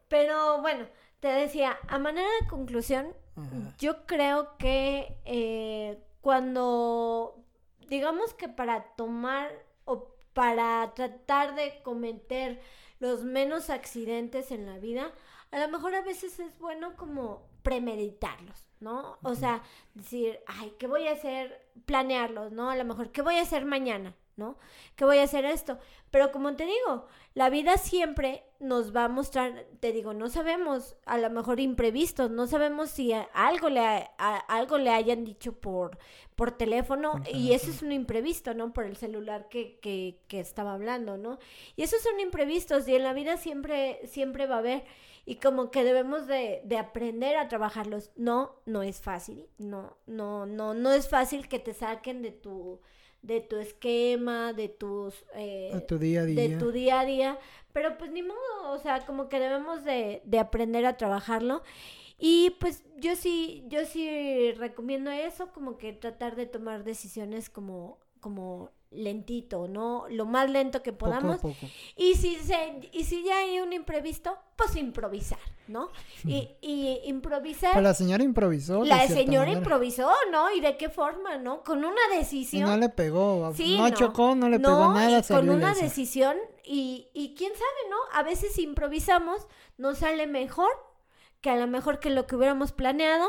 Pero 0.07 0.61
bueno, 0.61 0.85
te 1.19 1.27
decía, 1.27 1.77
a 1.89 1.99
manera 1.99 2.27
de 2.41 2.47
conclusión, 2.47 3.07
Ajá. 3.35 3.75
yo 3.79 4.05
creo 4.05 4.55
que 4.57 5.17
eh, 5.25 5.99
cuando, 6.21 7.43
digamos 7.87 8.33
que 8.33 8.49
para 8.49 8.95
tomar 8.95 9.51
o 9.85 10.13
para 10.33 10.93
tratar 10.93 11.55
de 11.55 11.81
cometer 11.83 12.61
los 12.99 13.23
menos 13.23 13.69
accidentes 13.69 14.51
en 14.51 14.65
la 14.65 14.77
vida, 14.77 15.11
a 15.51 15.59
lo 15.59 15.67
mejor 15.69 15.95
a 15.95 16.01
veces 16.01 16.39
es 16.39 16.57
bueno 16.59 16.95
como 16.95 17.47
premeditarlos, 17.63 18.67
¿no? 18.79 19.17
O 19.23 19.35
sea, 19.35 19.63
decir, 19.93 20.39
ay, 20.47 20.73
¿qué 20.77 20.87
voy 20.87 21.07
a 21.07 21.13
hacer? 21.13 21.69
Planearlos, 21.85 22.51
¿no? 22.51 22.69
A 22.69 22.75
lo 22.75 22.85
mejor, 22.85 23.11
¿qué 23.11 23.21
voy 23.21 23.35
a 23.35 23.41
hacer 23.41 23.65
mañana? 23.65 24.15
¿No? 24.37 24.55
¿Qué 24.95 25.03
voy 25.03 25.17
a 25.17 25.23
hacer 25.23 25.45
esto? 25.45 25.79
Pero 26.11 26.31
como 26.31 26.55
te 26.55 26.65
digo, 26.65 27.07
la 27.33 27.49
vida 27.49 27.75
siempre 27.77 28.43
nos 28.59 28.95
va 28.95 29.05
a 29.05 29.09
mostrar, 29.09 29.65
te 29.79 29.91
digo, 29.91 30.13
no 30.13 30.29
sabemos, 30.29 30.95
a 31.07 31.17
lo 31.17 31.31
mejor 31.31 31.59
imprevistos, 31.59 32.29
no 32.29 32.45
sabemos 32.45 32.91
si 32.91 33.13
algo 33.33 33.69
le, 33.69 33.79
a- 33.81 34.43
algo 34.47 34.77
le 34.77 34.91
hayan 34.91 35.25
dicho 35.25 35.53
por, 35.53 35.97
por 36.35 36.51
teléfono 36.51 37.19
y 37.33 37.53
eso 37.53 37.71
es 37.71 37.81
un 37.81 37.91
imprevisto, 37.91 38.53
¿no? 38.53 38.73
Por 38.73 38.85
el 38.85 38.95
celular 38.95 39.49
que, 39.49 39.79
que, 39.79 40.19
que 40.27 40.39
estaba 40.39 40.73
hablando, 40.73 41.17
¿no? 41.17 41.39
Y 41.75 41.81
esos 41.81 42.01
son 42.03 42.19
imprevistos 42.19 42.87
y 42.87 42.95
en 42.95 43.03
la 43.03 43.13
vida 43.13 43.37
siempre, 43.37 43.99
siempre 44.05 44.45
va 44.45 44.55
a 44.55 44.59
haber 44.59 44.85
y 45.25 45.37
como 45.37 45.71
que 45.71 45.83
debemos 45.83 46.27
de, 46.27 46.61
de 46.63 46.77
aprender 46.77 47.37
a 47.37 47.47
trabajarlos. 47.47 48.11
No, 48.15 48.53
no 48.67 48.83
es 48.83 49.01
fácil, 49.01 49.47
no, 49.57 49.97
no, 50.05 50.45
no, 50.45 50.75
no 50.75 50.91
es 50.91 51.09
fácil 51.09 51.47
que 51.47 51.57
te 51.59 51.73
saquen 51.73 52.21
de 52.21 52.31
tu, 52.31 52.79
de 53.27 53.41
tu 53.41 53.57
esquema, 53.57 54.53
de 54.53 54.69
tus... 54.69 55.13
eh, 55.35 55.71
A 55.75 55.81
tu 55.85 55.99
día 55.99 56.21
a 56.21 56.25
día. 56.25 56.41
de 56.49 56.57
tu 56.57 56.71
día 56.71 57.01
a 57.01 57.05
día, 57.05 57.39
pero 57.73 57.97
pues 57.97 58.09
ni 58.11 58.23
modo, 58.23 58.71
o 58.71 58.77
sea, 58.79 59.05
como 59.05 59.27
que 59.29 59.39
debemos 59.39 59.83
de, 59.83 60.21
de 60.25 60.39
aprender 60.39 60.85
a 60.85 60.97
trabajarlo. 60.97 61.61
Y 62.17 62.55
pues 62.59 62.83
yo 62.97 63.15
sí, 63.15 63.63
yo 63.67 63.85
sí 63.85 64.51
recomiendo 64.53 65.11
eso, 65.11 65.51
como 65.53 65.77
que 65.77 65.93
tratar 65.93 66.35
de 66.35 66.47
tomar 66.47 66.83
decisiones 66.83 67.49
como, 67.49 67.99
como 68.21 68.71
lentito, 68.91 69.67
¿no? 69.67 70.05
Lo 70.09 70.25
más 70.25 70.49
lento 70.49 70.81
que 70.81 70.93
podamos. 70.93 71.37
poco. 71.39 71.55
Y 71.95 72.15
si 72.15 72.35
se, 72.37 72.89
y 72.91 73.03
si 73.03 73.23
ya 73.23 73.37
hay 73.39 73.59
un 73.59 73.73
imprevisto, 73.73 74.37
pues 74.55 74.75
improvisar, 74.75 75.39
¿no? 75.67 75.89
Y, 76.25 76.49
y 76.61 77.01
improvisar. 77.05 77.73
Pues 77.73 77.83
la 77.83 77.93
señora 77.93 78.23
improvisó. 78.23 78.83
la 78.83 79.07
señora 79.07 79.41
manera. 79.47 79.59
improvisó, 79.59 80.09
¿no? 80.31 80.51
¿Y 80.51 80.61
de 80.61 80.77
qué 80.77 80.89
forma, 80.89 81.37
no? 81.37 81.63
Con 81.63 81.79
una 81.79 82.01
Y 82.13 82.17
decisión. 82.17 82.69
no 82.69 82.77
le 82.77 82.89
pegó. 82.89 83.53
Sí, 83.55 83.77
no, 83.77 83.89
chocó, 83.91 84.35
no 84.35 84.49
le 84.49 84.59
pegó 84.59 84.93
nada. 84.93 85.21
con 85.23 85.49
una 85.49 85.73
decisión 85.73 86.37
y, 86.63 87.07
y 87.13 87.35
quién 87.35 87.51
sabe, 87.53 87.89
¿no? 87.89 87.97
A 88.13 88.23
veces 88.23 88.57
improvisamos, 88.57 89.47
nos 89.77 89.99
sale 89.99 90.27
mejor 90.27 90.69
que 91.41 91.51
a 91.51 91.55
lo 91.55 91.67
mejor 91.67 91.99
que 91.99 92.09
lo 92.09 92.25
que 92.25 92.35
hubiéramos 92.35 92.71
planeado 92.71 93.27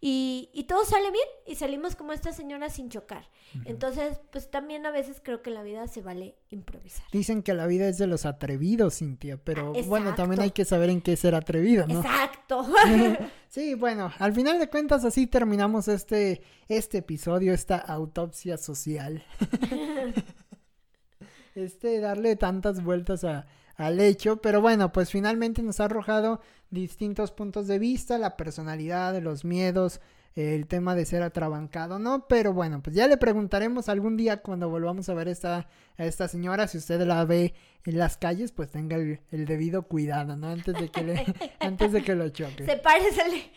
y, 0.00 0.48
y 0.54 0.64
todo 0.64 0.84
sale 0.84 1.10
bien 1.10 1.26
y 1.46 1.56
salimos 1.56 1.94
como 1.94 2.12
esta 2.12 2.32
señora 2.32 2.70
sin 2.70 2.88
chocar. 2.88 3.28
Entonces, 3.64 4.20
pues 4.30 4.48
también 4.50 4.86
a 4.86 4.90
veces 4.92 5.20
creo 5.22 5.42
que 5.42 5.50
la 5.50 5.62
vida 5.62 5.86
se 5.88 6.00
vale 6.02 6.36
improvisar. 6.50 7.04
Dicen 7.12 7.42
que 7.42 7.52
la 7.52 7.66
vida 7.66 7.88
es 7.88 7.98
de 7.98 8.06
los 8.06 8.24
atrevidos, 8.24 8.98
Cintia, 8.98 9.38
pero 9.42 9.72
Ah, 9.76 9.80
bueno, 9.86 10.14
también 10.14 10.40
hay 10.40 10.52
que 10.52 10.64
saber 10.64 10.88
en 10.88 11.02
qué 11.02 11.16
ser 11.16 11.34
atrevido, 11.34 11.86
¿no? 11.86 12.00
Exacto. 12.00 12.66
Sí, 13.50 13.74
bueno, 13.74 14.12
al 14.20 14.32
final 14.32 14.60
de 14.60 14.68
cuentas 14.70 15.04
así 15.04 15.26
terminamos 15.26 15.88
este, 15.88 16.40
este 16.68 16.98
episodio, 16.98 17.52
esta 17.52 17.76
autopsia 17.78 18.56
social. 18.56 19.24
este, 21.54 22.00
darle 22.00 22.36
tantas 22.36 22.82
vueltas 22.82 23.24
a- 23.24 23.46
al 23.80 23.98
hecho, 23.98 24.42
pero 24.42 24.60
bueno, 24.60 24.92
pues 24.92 25.10
finalmente 25.10 25.62
nos 25.62 25.80
ha 25.80 25.86
arrojado 25.86 26.40
distintos 26.70 27.32
puntos 27.32 27.66
de 27.66 27.78
vista, 27.78 28.18
la 28.18 28.36
personalidad, 28.36 29.18
los 29.22 29.44
miedos, 29.44 30.02
el 30.34 30.66
tema 30.66 30.94
de 30.94 31.06
ser 31.06 31.22
atrabancado, 31.22 31.98
¿no? 31.98 32.26
Pero 32.28 32.52
bueno, 32.52 32.82
pues 32.82 32.94
ya 32.94 33.06
le 33.08 33.16
preguntaremos 33.16 33.88
algún 33.88 34.18
día 34.18 34.42
cuando 34.42 34.68
volvamos 34.68 35.08
a 35.08 35.14
ver 35.14 35.28
esta, 35.28 35.66
a 36.00 36.06
esta 36.06 36.28
señora, 36.28 36.66
si 36.66 36.78
usted 36.78 37.00
la 37.02 37.24
ve 37.24 37.54
en 37.84 37.98
las 37.98 38.16
calles, 38.16 38.52
pues 38.52 38.70
tenga 38.70 38.96
el, 38.96 39.20
el 39.30 39.44
debido 39.46 39.82
cuidado, 39.84 40.36
¿no? 40.36 40.48
Antes 40.48 40.74
de 40.78 40.88
que 40.90 41.02
le, 41.02 41.24
antes 41.60 41.92
de 41.92 42.02
que 42.02 42.14
lo 42.14 42.28
choque. 42.30 42.64
se 42.64 42.76
parece. 42.76 43.50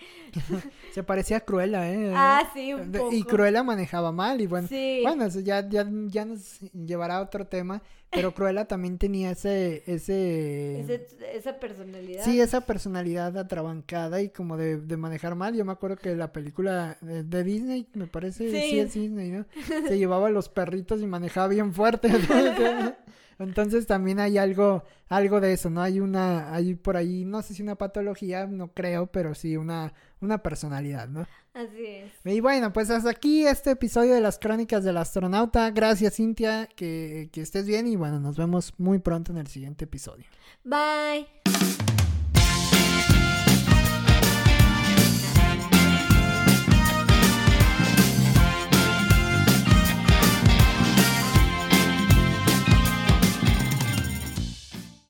Se 0.93 1.03
parecía 1.03 1.37
a 1.37 1.39
Cruella, 1.41 1.91
¿eh? 1.91 2.11
Ah, 2.15 2.49
sí, 2.53 2.73
un 2.73 2.91
poco. 2.91 3.11
Y 3.11 3.23
Cruella 3.23 3.63
manejaba 3.63 4.11
mal 4.11 4.41
y 4.41 4.47
bueno, 4.47 4.67
Sí. 4.67 4.99
bueno, 5.03 5.25
eso 5.25 5.39
ya, 5.39 5.67
ya, 5.67 5.85
ya 6.07 6.25
nos 6.25 6.59
llevará 6.73 7.17
a 7.17 7.21
otro 7.21 7.45
tema, 7.47 7.81
pero 8.11 8.33
Cruella 8.33 8.65
también 8.65 8.97
tenía 8.97 9.31
ese, 9.31 9.83
ese, 9.87 10.79
Ese- 10.81 11.07
esa 11.35 11.59
personalidad. 11.59 12.23
sí, 12.23 12.39
esa 12.39 12.61
personalidad 12.61 13.35
atrabancada 13.37 14.21
y 14.21 14.29
como 14.29 14.55
de, 14.57 14.77
de 14.77 14.97
manejar 14.97 15.35
mal. 15.35 15.55
Yo 15.55 15.65
me 15.65 15.71
acuerdo 15.71 15.97
que 15.97 16.15
la 16.15 16.31
película 16.31 16.97
de, 17.01 17.23
de 17.23 17.43
Disney, 17.43 17.87
me 17.93 18.07
parece, 18.07 18.49
sí. 18.51 18.69
Sí. 18.69 18.79
es 18.79 18.93
Disney, 18.93 19.31
¿no? 19.31 19.45
Se 19.87 19.97
llevaba 19.97 20.27
a 20.27 20.31
los 20.31 20.49
perritos 20.49 21.01
y 21.01 21.05
manejaba 21.07 21.47
bien 21.47 21.73
fuerte. 21.73 22.09
Entonces 23.39 23.87
también 23.87 24.19
hay 24.19 24.37
algo, 24.37 24.83
algo 25.09 25.41
de 25.41 25.53
eso, 25.53 25.69
¿no? 25.69 25.81
Hay 25.81 25.99
una, 25.99 26.53
hay 26.53 26.75
por 26.75 26.97
ahí, 26.97 27.25
no 27.25 27.41
sé 27.41 27.53
si 27.53 27.63
una 27.63 27.75
patología, 27.75 28.45
no 28.45 28.73
creo, 28.73 29.07
pero 29.07 29.33
sí 29.35 29.57
una, 29.57 29.93
una 30.21 30.37
personalidad, 30.39 31.07
¿no? 31.07 31.27
Así 31.53 31.85
es. 31.85 32.11
Y 32.25 32.39
bueno, 32.39 32.73
pues 32.73 32.89
hasta 32.89 33.09
aquí 33.09 33.45
este 33.45 33.71
episodio 33.71 34.13
de 34.13 34.21
las 34.21 34.39
crónicas 34.39 34.83
del 34.83 34.97
astronauta. 34.97 35.69
Gracias, 35.71 36.15
Cintia, 36.15 36.67
que, 36.75 37.29
que 37.31 37.41
estés 37.41 37.67
bien 37.67 37.87
y 37.87 37.95
bueno, 37.95 38.19
nos 38.19 38.37
vemos 38.37 38.73
muy 38.77 38.99
pronto 38.99 39.31
en 39.31 39.37
el 39.39 39.47
siguiente 39.47 39.85
episodio. 39.85 40.25
Bye. 40.63 41.27